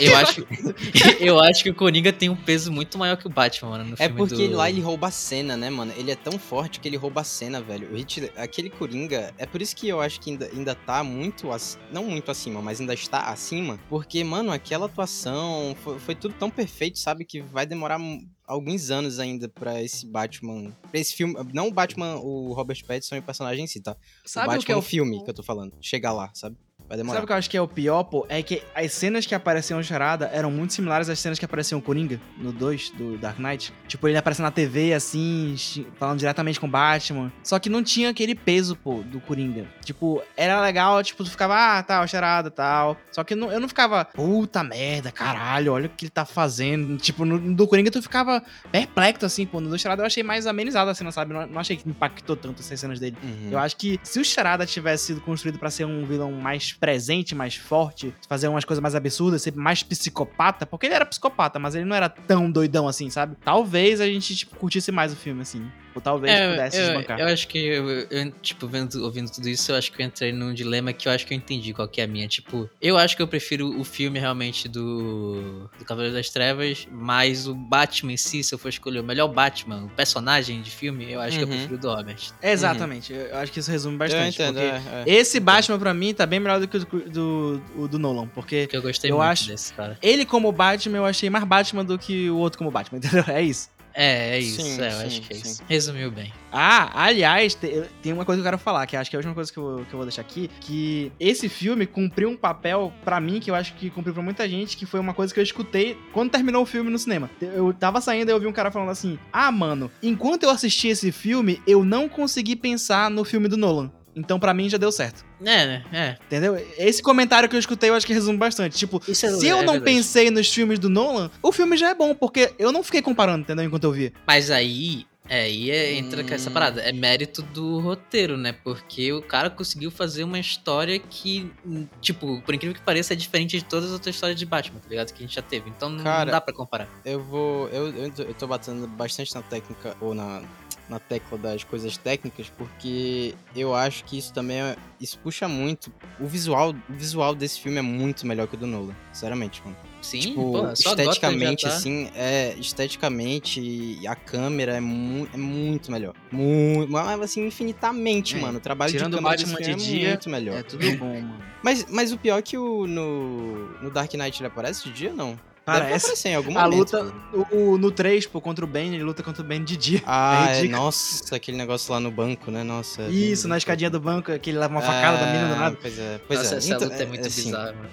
[0.00, 0.46] Eu acho,
[1.20, 3.94] eu acho que o Coringa tem um peso muito maior que o Batman, mano, no
[3.94, 4.56] É filme porque do...
[4.56, 5.92] lá ele rouba a cena, né, mano?
[5.96, 7.92] Ele é tão forte que ele rouba a cena, velho.
[7.92, 11.52] O Heath- aquele Coringa, é por isso que eu acho que ainda, ainda tá muito,
[11.52, 16.34] ac- não muito acima, mas ainda está acima, porque, mano, aquela atuação foi, foi tudo
[16.38, 18.00] tão perfeito, sabe, que vai demorar
[18.46, 23.16] alguns anos ainda pra esse Batman, pra esse filme, não o Batman, o Robert Pattinson
[23.16, 23.96] e o personagem em si, tá?
[24.24, 26.56] Sabe o o Batman que é o filme que eu tô falando, chegar lá, sabe?
[26.88, 27.16] Vai demorar.
[27.16, 28.24] Sabe o que eu acho que é o pior, pô?
[28.28, 31.82] É que as cenas que apareciam Charada eram muito similares às cenas que apareciam o
[31.82, 33.72] Coringa no 2 do Dark Knight.
[33.88, 35.54] Tipo, ele aparecendo na TV, assim,
[35.98, 37.32] falando diretamente com o Batman.
[37.42, 39.66] Só que não tinha aquele peso, pô, do Coringa.
[39.84, 42.96] Tipo, era legal, tipo, tu ficava, ah, o Charada, tal.
[43.10, 46.96] Só que não- eu não ficava, puta merda, caralho, olha o que ele tá fazendo.
[46.98, 49.60] Tipo, no, do Coringa tu ficava perplexo, assim, pô.
[49.60, 51.32] No do Charada eu achei mais amenizado a cena, sabe?
[51.34, 53.16] Não, não achei que impactou tanto essas cenas dele.
[53.22, 53.48] Uhum.
[53.52, 57.34] Eu acho que se o Charada tivesse sido construído pra ser um vilão mais presente,
[57.34, 61.74] mais forte, fazer umas coisas mais absurdas, ser mais psicopata, porque ele era psicopata, mas
[61.74, 63.36] ele não era tão doidão assim, sabe?
[63.44, 65.70] Talvez a gente, tipo, curtisse mais o filme, assim.
[65.94, 67.18] Ou talvez É, pudesse eu, desbancar.
[67.18, 70.30] eu acho que, eu, eu, tipo, vendo, ouvindo tudo isso, eu acho que eu entrei
[70.30, 72.28] num dilema que eu acho que eu entendi qual que é a minha.
[72.28, 77.48] Tipo, eu acho que eu prefiro o filme realmente do, do Cavaleiro das Trevas, mas
[77.48, 81.10] o Batman em si, se eu for escolher o melhor Batman, o personagem de filme,
[81.10, 81.54] eu acho que eu Uhum.
[81.54, 82.16] prefiro o do Robert.
[82.42, 84.34] Exatamente, eu acho que isso resume Eu bastante.
[84.34, 85.14] entendo, porque é, é.
[85.14, 88.62] esse Batman, pra mim, tá bem melhor do que o do, do, do Nolan, porque
[88.62, 89.98] Porque eu gostei Eu muito acho- desse, cara.
[90.02, 93.24] ele como Batman, eu achei mais Batman do que o outro como Batman, entendeu?
[93.28, 93.74] É isso.
[93.98, 95.50] É, é isso, Sim, é, eu sim, acho que é sim.
[95.52, 95.62] isso.
[95.66, 96.30] Resumiu bem.
[96.52, 99.20] Ah, aliás, te- tem uma coisa que eu quero falar, que acho que é a
[99.20, 102.92] última coisa que eu, que eu vou deixar aqui, que esse filme cumpriu um papel
[103.02, 105.40] pra mim, que eu acho que cumpriu pra muita gente, que foi uma coisa que
[105.40, 107.30] eu escutei quando terminou o filme no cinema.
[107.40, 110.88] Eu tava saindo e eu vi um cara falando assim, ah, mano, enquanto eu assisti
[110.88, 113.90] esse filme, eu não consegui pensar no filme do Nolan.
[114.16, 115.24] Então pra mim já deu certo.
[115.42, 115.84] É, né?
[115.92, 116.16] É.
[116.26, 116.56] Entendeu?
[116.78, 118.76] Esse comentário que eu escutei eu acho que resume bastante.
[118.76, 119.84] Tipo, Isso é- se eu é não verdade.
[119.96, 123.42] pensei nos filmes do Nolan, o filme já é bom, porque eu não fiquei comparando,
[123.42, 123.64] entendeu?
[123.64, 124.12] Enquanto eu via.
[124.26, 126.52] Mas aí, é, aí é, entra com essa Hum.
[126.54, 126.80] parada.
[126.80, 128.52] É mérito do roteiro, né?
[128.64, 133.16] Porque o cara conseguiu fazer uma história que, hum, tipo, por incrível que pareça, é
[133.16, 135.12] diferente de todas as outras histórias de Batman, tá ligado?
[135.12, 135.68] Que a gente já teve.
[135.68, 136.88] Então não, Cara, não dá pra comparar.
[137.04, 137.68] Eu vou.
[137.68, 140.42] Eu, eu, eu tô batendo bastante na técnica, ou na,
[140.88, 145.92] na tecla das coisas técnicas, porque eu acho que isso também é, Isso puxa muito.
[146.20, 148.94] O visual, o visual desse filme é muito melhor que o do Nolan.
[149.12, 149.76] Sinceramente, mano.
[150.00, 152.54] Sim, tipo, Gotham esteticamente, tá- assim, é.
[152.58, 156.14] Esteticamente, a câmera é, mu é muito melhor.
[156.30, 156.90] Muito.
[156.92, 158.58] Mas assim, infinitamente, É, mano.
[158.58, 160.58] O trabalho de câmera Batman filme de é dia, muito melhor.
[160.58, 161.42] É tudo bom, mano.
[161.62, 165.12] Mas, mas o pior é que o, no, no Dark Knight ele aparece de dia,
[165.12, 165.38] não?
[165.66, 166.06] Parece.
[166.06, 166.78] aparecer em algum A momento.
[166.96, 167.14] luta,
[167.52, 170.02] o, o- no 3, pô, contra o Bane, ele luta contra o Bane de dia.
[170.06, 172.62] Ah, É é, nossa, aquele negócio lá no banco, né?
[172.62, 173.02] Nossa.
[173.02, 175.54] é Isso, bem- na escadinha do banco, que ele leva uma facada da mina do
[175.54, 175.78] É, nada.
[175.82, 176.58] Pois é, pois Nossa, é.
[176.58, 177.90] essa Então, luta é muito assim, bizarra, mano.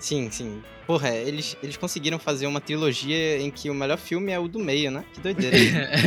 [0.00, 0.62] Sim, sim.
[0.90, 4.48] Porra, é, eles, eles conseguiram fazer uma trilogia em que o melhor filme é o
[4.48, 5.04] do meio, né?
[5.14, 5.56] Que doideira.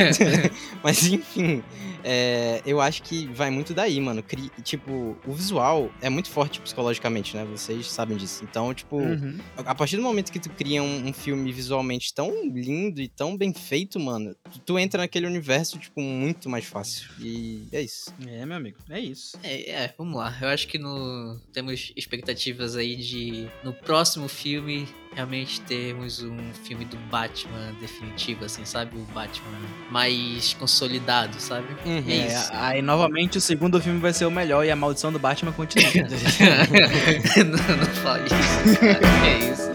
[0.84, 1.64] Mas enfim,
[2.04, 4.22] é, eu acho que vai muito daí, mano.
[4.22, 7.46] Cri- tipo, o visual é muito forte psicologicamente, né?
[7.46, 8.44] Vocês sabem disso.
[8.44, 9.38] Então, tipo, Uhum.
[9.56, 13.38] a partir do momento que tu cria um, um filme visualmente tão lindo e tão
[13.38, 17.10] bem feito, mano, tu, tu entra naquele universo, tipo, muito mais fácil.
[17.22, 18.14] E é isso.
[18.28, 19.38] É, meu amigo, é isso.
[19.44, 20.38] É, é, vamos lá.
[20.42, 24.73] Eu acho que no, temos expectativas aí de no próximo filme
[25.14, 28.98] realmente termos um filme do Batman definitivo, assim, sabe?
[28.98, 29.48] O Batman
[29.92, 31.68] mais consolidado, sabe?
[31.86, 32.04] Uhum.
[32.08, 32.50] É É, isso.
[32.54, 35.90] aí novamente o segundo filme vai ser o melhor e a maldição do Batman continua.
[37.46, 39.00] não, não fala isso, cara.
[39.28, 39.72] É isso.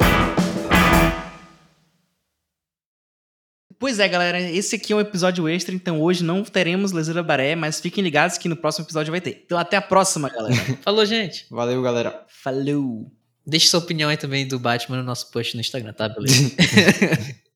[3.80, 7.55] Pois é, galera, esse aqui é um episódio extra, então hoje não teremos Lesura Baré,
[7.55, 9.40] mas fiquem ligados que no próximo episódio vai ter.
[9.46, 10.57] Então até a próxima, galera.
[10.82, 11.46] Falou, gente.
[11.49, 12.24] Valeu, galera.
[12.28, 13.18] Falou!
[13.49, 16.09] Deixe sua opinião aí também do Batman no nosso post no Instagram, tá?
[16.09, 16.55] Beleza?